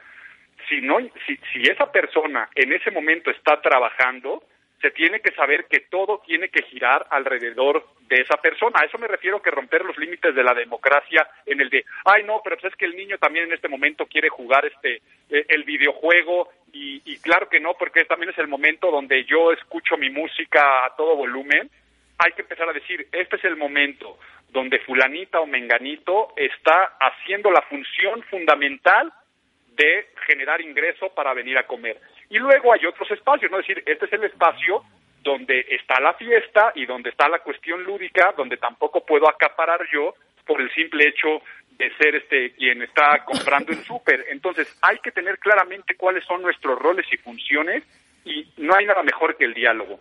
si 0.68 0.82
no, 0.82 0.98
si, 1.28 1.38
si 1.54 1.70
esa 1.70 1.92
persona 1.92 2.50
en 2.56 2.74
ese 2.74 2.90
momento 2.90 3.30
está 3.30 3.62
trabajando, 3.62 4.42
se 4.82 4.92
tiene 4.92 5.20
que 5.20 5.32
saber 5.32 5.66
que 5.66 5.82
todo 5.82 6.22
tiene 6.26 6.50
que 6.50 6.64
girar 6.64 7.08
alrededor 7.10 7.86
de 8.08 8.22
esa 8.22 8.38
persona. 8.38 8.80
A 8.80 8.86
eso 8.86 8.98
me 8.98 9.08
refiero 9.08 9.42
que 9.42 9.52
romper 9.52 9.84
los 9.84 9.98
límites 9.98 10.34
de 10.36 10.44
la 10.44 10.54
democracia 10.54 11.28
en 11.46 11.62
el 11.62 11.70
de, 11.70 11.84
ay 12.06 12.24
no, 12.24 12.42
pero 12.44 12.58
pues 12.58 12.72
es 12.72 12.78
que 12.78 12.86
el 12.86 12.96
niño 12.96 13.18
también 13.18 13.46
en 13.46 13.54
este 13.54 13.68
momento 13.68 14.06
quiere 14.06 14.30
jugar 14.30 14.66
este 14.66 15.02
eh, 15.30 15.46
el 15.50 15.64
videojuego 15.64 16.50
y, 16.72 17.02
y 17.06 17.18
claro 17.20 17.50
que 17.50 17.60
no, 17.60 17.74
porque 17.74 18.06
también 18.06 18.32
es 18.32 18.38
el 18.38 18.48
momento 18.48 18.92
donde 18.92 19.26
yo 19.26 19.52
escucho 19.52 19.98
mi 19.98 20.10
música 20.10 20.86
a 20.86 20.96
todo 20.96 21.16
volumen. 21.16 21.70
Hay 22.20 22.32
que 22.32 22.42
empezar 22.42 22.70
a 22.70 22.74
decir, 22.74 23.08
este 23.12 23.36
es 23.36 23.44
el 23.46 23.58
momento 23.58 24.18
donde 24.50 24.80
fulanita 24.80 25.40
o 25.40 25.46
menganito 25.46 26.34
está 26.36 26.98
haciendo 27.00 27.52
la 27.52 27.62
función 27.64 28.24
fundamental 28.24 29.12
de 29.76 30.08
generar 30.26 30.62
ingreso 30.62 31.10
para 31.14 31.34
venir 31.34 31.58
a 31.58 31.68
comer. 31.68 32.00
Y 32.30 32.38
luego 32.38 32.74
hay 32.74 32.86
otros 32.86 33.10
espacios, 33.12 33.50
¿no? 33.52 33.60
Es 33.60 33.68
decir, 33.68 33.84
este 33.86 34.06
es 34.06 34.14
el 34.14 34.24
espacio 34.26 34.84
donde 35.24 35.66
está 35.70 36.00
la 36.00 36.14
fiesta 36.14 36.72
y 36.76 36.86
donde 36.86 37.10
está 37.10 37.28
la 37.28 37.40
cuestión 37.40 37.84
lúdica, 37.84 38.34
donde 38.38 38.58
tampoco 38.58 39.06
puedo 39.06 39.30
acaparar 39.30 39.80
yo 39.92 40.14
por 40.46 40.62
el 40.62 40.72
simple 40.74 41.08
hecho 41.08 41.42
de 41.72 41.94
ser 41.98 42.16
este 42.16 42.52
quien 42.54 42.82
está 42.82 43.24
comprando 43.26 43.72
el 43.72 43.80
súper. 43.80 44.26
Entonces, 44.30 44.78
hay 44.82 44.98
que 45.00 45.12
tener 45.12 45.38
claramente 45.38 45.96
cuáles 45.96 46.24
son 46.26 46.42
nuestros 46.42 46.80
roles 46.80 47.06
y 47.12 47.18
funciones 47.18 47.84
y 48.26 48.48
no 48.58 48.76
hay 48.76 48.86
nada 48.86 49.04
mejor 49.04 49.38
que 49.38 49.46
el 49.46 49.54
diálogo. 49.54 50.00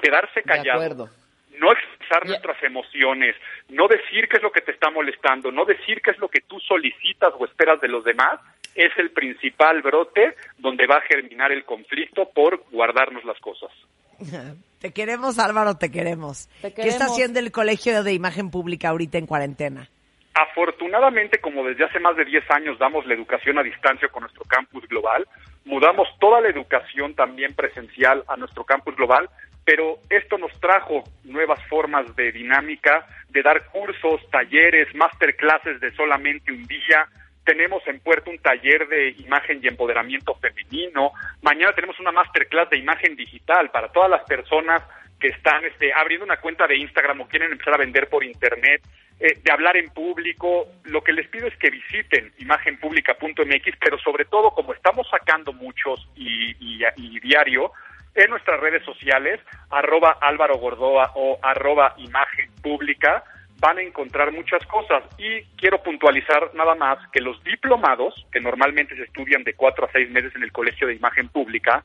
Quedarse 0.00 0.40
De 0.40 0.42
callado, 0.42 0.82
acuerdo. 0.82 1.10
No 1.58 1.72
expresar 1.72 2.26
nuestras 2.26 2.62
emociones, 2.62 3.36
no 3.68 3.88
decir 3.88 4.28
qué 4.28 4.36
es 4.38 4.42
lo 4.42 4.52
que 4.52 4.60
te 4.60 4.72
está 4.72 4.90
molestando, 4.90 5.50
no 5.50 5.64
decir 5.64 6.00
qué 6.02 6.10
es 6.12 6.18
lo 6.18 6.28
que 6.28 6.40
tú 6.40 6.58
solicitas 6.60 7.32
o 7.38 7.44
esperas 7.44 7.80
de 7.80 7.88
los 7.88 8.04
demás, 8.04 8.40
es 8.74 8.92
el 8.96 9.10
principal 9.10 9.82
brote 9.82 10.34
donde 10.58 10.86
va 10.86 10.96
a 10.96 11.02
germinar 11.02 11.52
el 11.52 11.64
conflicto 11.64 12.30
por 12.34 12.64
guardarnos 12.70 13.24
las 13.24 13.38
cosas. 13.40 13.70
Te 14.80 14.92
queremos, 14.92 15.38
Álvaro, 15.38 15.76
te 15.76 15.92
queremos. 15.92 16.48
Te 16.60 16.74
¿Qué 16.74 16.88
está 16.88 17.04
haciendo 17.04 17.38
el 17.38 17.52
Colegio 17.52 18.02
de 18.02 18.14
Imagen 18.14 18.50
Pública 18.50 18.88
ahorita 18.88 19.16
en 19.16 19.26
cuarentena? 19.26 19.88
Afortunadamente, 20.34 21.40
como 21.40 21.62
desde 21.62 21.84
hace 21.84 22.00
más 22.00 22.16
de 22.16 22.24
10 22.24 22.50
años 22.50 22.78
damos 22.80 23.06
la 23.06 23.14
educación 23.14 23.60
a 23.60 23.62
distancia 23.62 24.08
con 24.08 24.22
nuestro 24.22 24.42
campus 24.44 24.84
global, 24.88 25.28
mudamos 25.64 26.08
toda 26.18 26.40
la 26.40 26.48
educación 26.48 27.14
también 27.14 27.54
presencial 27.54 28.24
a 28.26 28.36
nuestro 28.36 28.64
campus 28.64 28.96
global, 28.96 29.30
pero 29.64 29.98
esto 30.10 30.38
nos 30.38 30.52
trajo 30.60 31.04
nuevas 31.24 31.60
formas 31.68 32.14
de 32.16 32.32
dinámica, 32.32 33.06
de 33.28 33.42
dar 33.42 33.66
cursos, 33.66 34.20
talleres, 34.30 34.94
masterclasses 34.94 35.80
de 35.80 35.92
solamente 35.92 36.52
un 36.52 36.66
día. 36.66 37.06
Tenemos 37.44 37.82
en 37.86 38.00
Puerto 38.00 38.30
un 38.30 38.38
taller 38.38 38.86
de 38.88 39.10
imagen 39.18 39.60
y 39.62 39.68
empoderamiento 39.68 40.34
femenino. 40.36 41.12
Mañana 41.42 41.72
tenemos 41.72 41.98
una 42.00 42.12
masterclass 42.12 42.70
de 42.70 42.78
imagen 42.78 43.16
digital 43.16 43.70
para 43.70 43.88
todas 43.90 44.10
las 44.10 44.22
personas 44.24 44.82
que 45.18 45.28
están 45.28 45.64
este, 45.64 45.92
abriendo 45.92 46.24
una 46.24 46.38
cuenta 46.40 46.66
de 46.66 46.76
Instagram 46.76 47.20
o 47.20 47.28
quieren 47.28 47.52
empezar 47.52 47.74
a 47.74 47.78
vender 47.78 48.08
por 48.08 48.24
internet, 48.24 48.82
eh, 49.20 49.38
de 49.40 49.52
hablar 49.52 49.76
en 49.76 49.88
público. 49.90 50.66
Lo 50.84 51.02
que 51.02 51.12
les 51.12 51.28
pido 51.28 51.46
es 51.46 51.56
que 51.58 51.70
visiten 51.70 52.32
imagenpublica.mx, 52.38 53.76
pero 53.80 53.98
sobre 53.98 54.24
todo, 54.24 54.50
como 54.50 54.72
estamos 54.74 55.08
sacando 55.08 55.52
muchos 55.52 56.08
y, 56.16 56.50
y- 56.58 56.82
y 56.96 57.20
diario, 57.20 57.72
en 58.14 58.30
nuestras 58.30 58.60
redes 58.60 58.84
sociales, 58.84 59.40
arroba 59.70 60.18
Álvaro 60.20 60.58
Gordoa 60.58 61.12
o 61.14 61.38
arroba 61.42 61.94
Imagen 61.96 62.50
Pública, 62.62 63.24
van 63.58 63.78
a 63.78 63.82
encontrar 63.82 64.32
muchas 64.32 64.64
cosas. 64.66 65.04
Y 65.18 65.42
quiero 65.56 65.82
puntualizar 65.82 66.54
nada 66.54 66.74
más 66.74 66.98
que 67.10 67.20
los 67.20 67.42
diplomados, 67.44 68.26
que 68.32 68.40
normalmente 68.40 68.96
se 68.96 69.04
estudian 69.04 69.44
de 69.44 69.54
cuatro 69.54 69.86
a 69.86 69.92
seis 69.92 70.10
meses 70.10 70.34
en 70.34 70.42
el 70.42 70.52
Colegio 70.52 70.86
de 70.86 70.94
Imagen 70.94 71.28
Pública, 71.28 71.84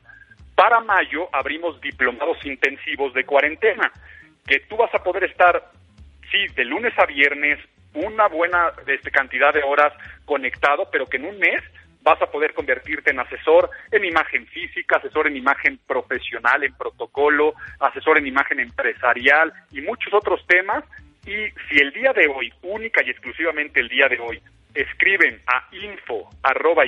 para 0.54 0.80
mayo 0.80 1.28
abrimos 1.32 1.80
diplomados 1.80 2.44
intensivos 2.44 3.14
de 3.14 3.24
cuarentena, 3.24 3.92
que 4.44 4.58
tú 4.60 4.76
vas 4.76 4.92
a 4.92 5.04
poder 5.04 5.22
estar, 5.22 5.70
sí, 6.32 6.46
de 6.56 6.64
lunes 6.64 6.92
a 6.98 7.06
viernes, 7.06 7.60
una 7.94 8.26
buena 8.26 8.72
este, 8.88 9.12
cantidad 9.12 9.54
de 9.54 9.62
horas 9.62 9.92
conectado, 10.24 10.88
pero 10.90 11.06
que 11.06 11.18
en 11.18 11.26
un 11.26 11.38
mes 11.38 11.62
vas 12.02 12.20
a 12.22 12.30
poder 12.30 12.54
convertirte 12.54 13.10
en 13.10 13.20
asesor 13.20 13.70
en 13.90 14.04
imagen 14.04 14.46
física, 14.46 14.96
asesor 14.96 15.26
en 15.26 15.36
imagen 15.36 15.78
profesional, 15.86 16.64
en 16.64 16.74
protocolo, 16.74 17.54
asesor 17.80 18.18
en 18.18 18.26
imagen 18.26 18.60
empresarial 18.60 19.52
y 19.72 19.80
muchos 19.80 20.12
otros 20.14 20.46
temas. 20.46 20.84
Y 21.26 21.50
si 21.68 21.78
el 21.80 21.92
día 21.92 22.12
de 22.12 22.26
hoy, 22.28 22.52
única 22.62 23.02
y 23.04 23.10
exclusivamente 23.10 23.80
el 23.80 23.88
día 23.88 24.08
de 24.08 24.18
hoy, 24.18 24.40
escriben 24.74 25.40
a 25.46 25.68
info 25.74 26.30
arroba 26.42 26.84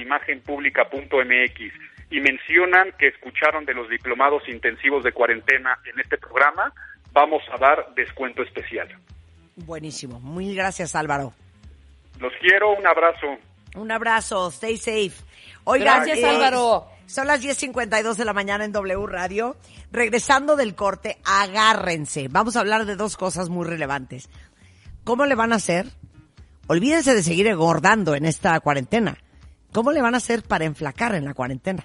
y 2.10 2.20
mencionan 2.20 2.92
que 2.98 3.08
escucharon 3.08 3.64
de 3.64 3.74
los 3.74 3.88
diplomados 3.88 4.48
intensivos 4.48 5.04
de 5.04 5.12
cuarentena 5.12 5.78
en 5.84 6.00
este 6.00 6.18
programa, 6.18 6.72
vamos 7.12 7.42
a 7.52 7.58
dar 7.58 7.94
descuento 7.94 8.42
especial. 8.42 8.88
Buenísimo. 9.56 10.20
Muy 10.20 10.54
gracias, 10.54 10.94
Álvaro. 10.94 11.32
Los 12.18 12.32
quiero, 12.40 12.72
un 12.72 12.86
abrazo. 12.86 13.38
Un 13.76 13.90
abrazo, 13.92 14.48
stay 14.48 14.76
safe. 14.76 15.12
Oigan, 15.64 16.04
Gracias, 16.04 16.28
Álvaro. 16.28 16.88
Son 17.06 17.26
las 17.26 17.42
10.52 17.42 18.14
de 18.14 18.24
la 18.24 18.32
mañana 18.32 18.64
en 18.64 18.72
W 18.72 19.06
Radio. 19.06 19.56
Regresando 19.90 20.56
del 20.56 20.74
corte, 20.74 21.18
agárrense. 21.24 22.28
Vamos 22.28 22.56
a 22.56 22.60
hablar 22.60 22.86
de 22.86 22.96
dos 22.96 23.16
cosas 23.16 23.48
muy 23.48 23.66
relevantes. 23.66 24.28
¿Cómo 25.04 25.26
le 25.26 25.34
van 25.34 25.52
a 25.52 25.56
hacer? 25.56 25.92
olvídense 26.70 27.16
de 27.16 27.24
seguir 27.24 27.48
engordando 27.48 28.14
en 28.14 28.24
esta 28.24 28.60
cuarentena. 28.60 29.18
¿Cómo 29.72 29.90
le 29.90 30.02
van 30.02 30.14
a 30.14 30.18
hacer 30.18 30.44
para 30.44 30.66
enflacar 30.66 31.16
en 31.16 31.24
la 31.24 31.34
cuarentena? 31.34 31.84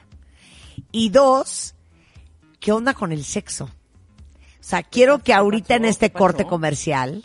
Y 0.92 1.10
dos, 1.10 1.74
¿qué 2.60 2.72
onda 2.72 2.94
con 2.94 3.12
el 3.12 3.24
sexo? 3.24 3.66
O 3.66 3.70
sea, 4.60 4.84
quiero 4.84 5.24
que 5.24 5.34
ahorita 5.34 5.74
en 5.74 5.86
este 5.86 6.12
corte 6.12 6.46
comercial, 6.46 7.24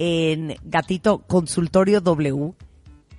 en 0.00 0.56
Gatito 0.64 1.18
Consultorio 1.18 2.00
W, 2.00 2.54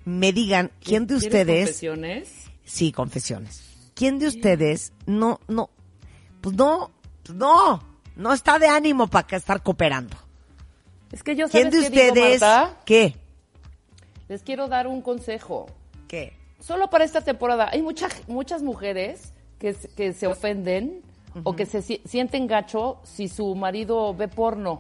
me 0.08 0.32
digan 0.32 0.72
quién 0.82 1.06
de 1.06 1.16
ustedes. 1.16 1.66
confesiones? 1.66 2.30
Sí, 2.64 2.92
confesiones. 2.94 3.62
¿Quién 3.94 4.20
de 4.20 4.28
ustedes 4.28 4.94
no, 5.06 5.40
no, 5.50 5.70
pues 6.40 6.56
no, 6.56 6.92
pues 7.24 7.38
no, 7.38 7.84
no 8.16 8.32
está 8.34 8.58
de 8.58 8.68
ánimo 8.68 9.08
para 9.08 9.36
estar 9.36 9.62
cooperando? 9.62 10.16
Es 11.12 11.24
que 11.24 11.36
yo 11.36 11.50
¿Quién 11.50 11.72
¿sabes 11.72 11.84
de 11.84 11.90
digo, 11.90 12.08
ustedes 12.14 12.42
Marta? 12.42 12.78
qué? 12.86 13.16
Les 14.30 14.44
quiero 14.44 14.68
dar 14.68 14.88
un 14.88 15.02
consejo. 15.02 15.68
¿Qué? 16.08 16.34
Solo 16.60 16.90
para 16.90 17.04
esta 17.04 17.22
temporada. 17.22 17.70
Hay 17.72 17.82
muchas 17.82 18.12
muchas 18.28 18.62
mujeres 18.62 19.34
que, 19.60 19.74
se- 19.74 19.90
que 19.90 20.14
se 20.14 20.28
ofenden 20.28 21.02
o 21.44 21.56
que 21.56 21.66
se 21.66 21.82
si- 21.82 22.02
sienten 22.06 22.48
gacho 22.48 23.00
si 23.04 23.28
su 23.28 23.56
marido 23.56 24.14
ve 24.14 24.28
porno. 24.28 24.80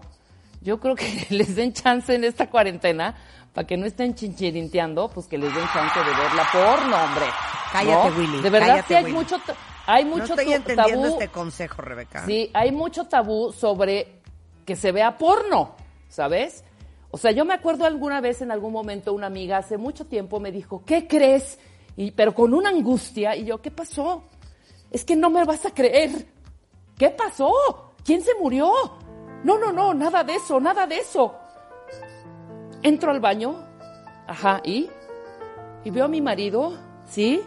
Yo 0.61 0.79
creo 0.79 0.95
que 0.95 1.27
les 1.29 1.55
den 1.55 1.73
chance 1.73 2.13
en 2.15 2.23
esta 2.23 2.49
cuarentena 2.49 3.15
para 3.57 3.65
que 3.65 3.75
no 3.75 3.87
estén 3.87 4.13
chinchirinteando, 4.13 5.09
pues 5.09 5.25
que 5.25 5.35
les 5.35 5.51
den 5.51 5.65
chance 5.73 5.97
de 5.99 6.05
ver 6.15 6.31
la 6.35 6.47
porno, 6.51 6.95
hombre. 6.95 7.25
Cállate, 7.71 8.09
¿No? 8.11 8.15
Willy, 8.15 8.41
De 8.43 8.49
verdad, 8.51 8.67
cállate, 8.67 8.87
sí 8.87 8.93
hay 8.93 9.03
Willy. 9.05 9.15
mucho, 9.15 9.37
hay 9.87 10.03
No 10.05 10.09
mucho 10.11 10.23
estoy 10.25 10.45
tu- 10.45 10.51
entendiendo 10.51 11.01
tabú. 11.07 11.13
este 11.19 11.27
consejo, 11.29 11.81
Rebeca. 11.81 12.23
Sí, 12.27 12.51
hay 12.53 12.71
mucho 12.71 13.05
tabú 13.05 13.51
sobre 13.51 14.21
que 14.63 14.75
se 14.75 14.91
vea 14.91 15.17
porno, 15.17 15.71
¿sabes? 16.07 16.63
O 17.09 17.17
sea, 17.17 17.31
yo 17.31 17.45
me 17.45 17.55
acuerdo 17.55 17.87
alguna 17.87 18.21
vez 18.21 18.43
en 18.43 18.51
algún 18.51 18.71
momento 18.71 19.11
una 19.11 19.25
amiga 19.25 19.57
hace 19.57 19.75
mucho 19.79 20.05
tiempo 20.05 20.39
me 20.39 20.51
dijo, 20.51 20.83
¿qué 20.85 21.07
crees? 21.07 21.57
Y, 21.95 22.11
pero 22.11 22.35
con 22.35 22.53
una 22.53 22.69
angustia, 22.69 23.35
y 23.35 23.45
yo, 23.45 23.59
¿qué 23.59 23.71
pasó? 23.71 24.21
Es 24.91 25.03
que 25.03 25.15
no 25.15 25.31
me 25.31 25.43
vas 25.45 25.65
a 25.65 25.71
creer. 25.71 26.27
¿Qué 26.95 27.09
pasó? 27.09 27.51
¿Quién 28.05 28.21
se 28.21 28.35
murió? 28.39 28.71
No, 29.43 29.57
no, 29.57 29.71
no, 29.71 29.95
nada 29.95 30.23
de 30.23 30.35
eso, 30.35 30.59
nada 30.59 30.85
de 30.85 30.99
eso. 30.99 31.33
Entro 32.87 33.11
al 33.11 33.19
baño, 33.19 33.65
ajá, 34.27 34.61
¿y? 34.63 34.89
Y 35.83 35.89
veo 35.89 36.05
a 36.05 36.07
mi 36.07 36.21
marido, 36.21 36.77
¿sí? 37.05 37.41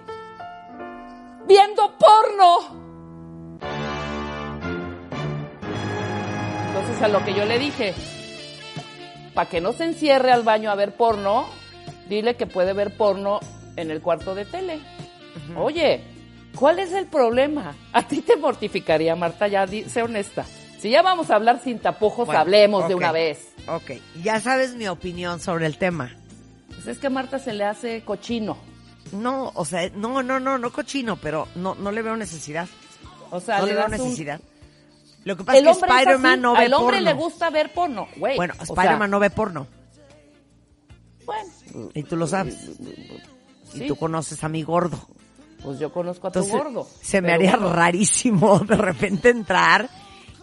Viendo 1.48 1.94
porno. 1.96 3.58
Entonces 6.68 7.00
a 7.02 7.08
lo 7.08 7.24
que 7.24 7.32
yo 7.32 7.46
le 7.46 7.58
dije, 7.58 7.94
para 9.32 9.48
que 9.48 9.62
no 9.62 9.72
se 9.72 9.84
encierre 9.84 10.30
al 10.30 10.42
baño 10.42 10.70
a 10.70 10.74
ver 10.74 10.94
porno, 10.94 11.46
dile 12.06 12.36
que 12.36 12.46
puede 12.46 12.74
ver 12.74 12.94
porno 12.98 13.40
en 13.76 13.90
el 13.90 14.02
cuarto 14.02 14.34
de 14.34 14.44
tele. 14.44 14.78
Oye, 15.56 16.04
¿cuál 16.54 16.80
es 16.80 16.92
el 16.92 17.06
problema? 17.06 17.74
A 17.94 18.02
ti 18.02 18.20
te 18.20 18.36
mortificaría, 18.36 19.16
Marta, 19.16 19.48
ya 19.48 19.64
di- 19.64 19.84
sé 19.84 20.02
honesta. 20.02 20.44
Si 20.78 20.90
ya 20.90 21.00
vamos 21.00 21.30
a 21.30 21.36
hablar 21.36 21.60
sin 21.64 21.78
tapujos, 21.78 22.26
Bueno, 22.26 22.40
hablemos 22.42 22.86
de 22.88 22.94
una 22.94 23.10
vez. 23.10 23.49
Ok, 23.68 23.92
ya 24.22 24.40
sabes 24.40 24.74
mi 24.74 24.88
opinión 24.88 25.40
sobre 25.40 25.66
el 25.66 25.76
tema. 25.78 26.10
Pues 26.68 26.86
es 26.86 26.98
que 26.98 27.06
a 27.08 27.10
Marta 27.10 27.38
se 27.38 27.52
le 27.52 27.64
hace 27.64 28.02
cochino. 28.04 28.56
No, 29.12 29.50
o 29.54 29.64
sea, 29.64 29.88
no, 29.90 30.22
no, 30.22 30.40
no, 30.40 30.58
no 30.58 30.72
cochino, 30.72 31.16
pero 31.16 31.46
no, 31.56 31.74
no 31.74 31.90
le 31.92 32.02
veo 32.02 32.16
necesidad. 32.16 32.68
O 33.30 33.40
sea, 33.40 33.58
no 33.58 33.66
le 33.66 33.72
le 33.72 33.76
veo 33.78 33.84
un- 33.86 33.90
necesidad. 33.92 34.40
Lo 35.24 35.36
que 35.36 35.44
pasa 35.44 35.58
El 35.58 35.68
es 35.68 35.76
que 35.78 35.84
Spider-Man 35.86 36.40
no 36.40 36.52
ve 36.54 36.58
Al 36.64 36.72
hombre 36.74 36.96
porno. 36.96 37.10
le 37.10 37.12
gusta 37.16 37.50
ver 37.50 37.72
porno, 37.74 38.08
güey. 38.16 38.36
Bueno, 38.36 38.54
O 38.58 38.64
sea, 38.64 38.74
Spider-Man 38.74 39.10
no 39.10 39.18
ve 39.20 39.30
porno. 39.30 39.66
Bueno, 41.26 41.90
Y 41.94 42.02
tú 42.04 42.16
lo 42.16 42.26
sabes. 42.26 42.54
sí, 43.72 43.84
Y 43.84 43.86
tú 43.86 43.96
conoces 43.96 44.42
a 44.42 44.48
mi 44.48 44.62
gordo. 44.62 44.98
pues 45.62 45.78
yo 45.78 45.92
conozco 45.92 46.28
a 46.28 46.32
tu 46.32 46.42
gordo. 46.46 46.88
se 47.02 47.20
me 47.20 47.28
Pero 47.28 47.34
haría 47.52 47.56
rarísimo 47.56 48.58
de 48.60 48.76
repente 48.76 49.28
entrar 49.28 49.88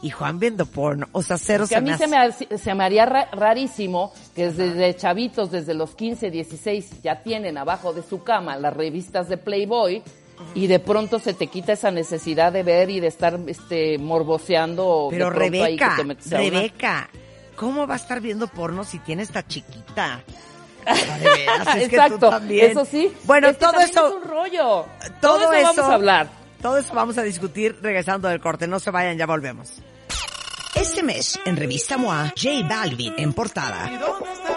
y 0.01 0.09
Juan 0.11 0.39
viendo 0.39 0.65
porno. 0.65 1.07
O 1.11 1.23
sea, 1.23 1.37
cero 1.37 1.65
Que 1.67 1.75
a 1.75 1.79
se 1.79 1.83
mí 1.83 1.91
me 1.91 1.97
se 1.97 2.07
me, 2.07 2.57
se 2.57 2.73
me 2.75 2.83
haría 2.83 3.05
ra- 3.05 3.29
rarísimo 3.31 4.13
que 4.35 4.49
desde 4.51 4.95
chavitos, 4.95 5.51
desde 5.51 5.73
los 5.73 5.95
15, 5.95 6.29
16, 6.29 7.01
ya 7.01 7.21
tienen 7.23 7.57
abajo 7.57 7.93
de 7.93 8.03
su 8.03 8.23
cama 8.23 8.57
las 8.57 8.73
revistas 8.75 9.27
de 9.29 9.37
Playboy 9.37 10.03
y 10.53 10.67
de 10.67 10.79
pronto 10.79 11.17
se 11.17 11.33
te 11.33 11.47
quita 11.47 11.73
esa 11.73 11.89
necesidad 11.89 12.51
de 12.53 12.61
ver 12.61 12.91
y 12.91 12.99
de 12.99 13.07
estar 13.07 13.39
este 13.47 13.97
morboseando. 13.97 15.07
Pero 15.09 15.27
ahí 15.27 15.33
que 15.33 15.39
Rebeca, 15.39 15.95
te 16.29 16.35
a 16.35 16.37
Rebeca, 16.39 17.09
¿cómo 17.55 17.87
va 17.87 17.95
a 17.95 17.97
estar 17.97 18.21
viendo 18.21 18.47
porno 18.47 18.83
si 18.83 18.99
tiene 18.99 19.23
esta 19.23 19.45
chiquita? 19.47 20.21
Veras, 20.85 21.67
es 21.75 21.89
que 21.89 21.97
tú 21.97 22.03
Exacto, 22.03 22.29
también. 22.29 22.71
eso 22.71 22.85
sí. 22.85 23.11
Bueno, 23.25 23.47
es 23.49 23.57
que 23.57 23.65
todo 23.65 23.79
eso, 23.79 24.07
es 24.07 24.13
un 24.13 24.23
rollo. 24.23 24.85
todo, 25.19 25.39
Todo, 25.39 25.53
eso 25.53 25.63
vamos 25.75 25.79
a 25.91 25.93
hablar. 25.95 26.27
Todo 26.61 26.77
eso 26.77 26.93
vamos 26.93 27.17
a 27.17 27.23
discutir 27.23 27.77
regresando 27.81 28.27
del 28.29 28.39
corte. 28.39 28.67
No 28.67 28.79
se 28.79 28.89
vayan, 28.91 29.17
ya 29.17 29.25
volvemos. 29.25 29.73
Este 30.79 31.01
mes, 31.01 31.39
en 31.43 31.57
Revista 31.57 31.97
MOA, 31.97 32.33
J 32.37 32.67
Balvin 32.67 33.15
en 33.17 33.33
portada. 33.33 34.56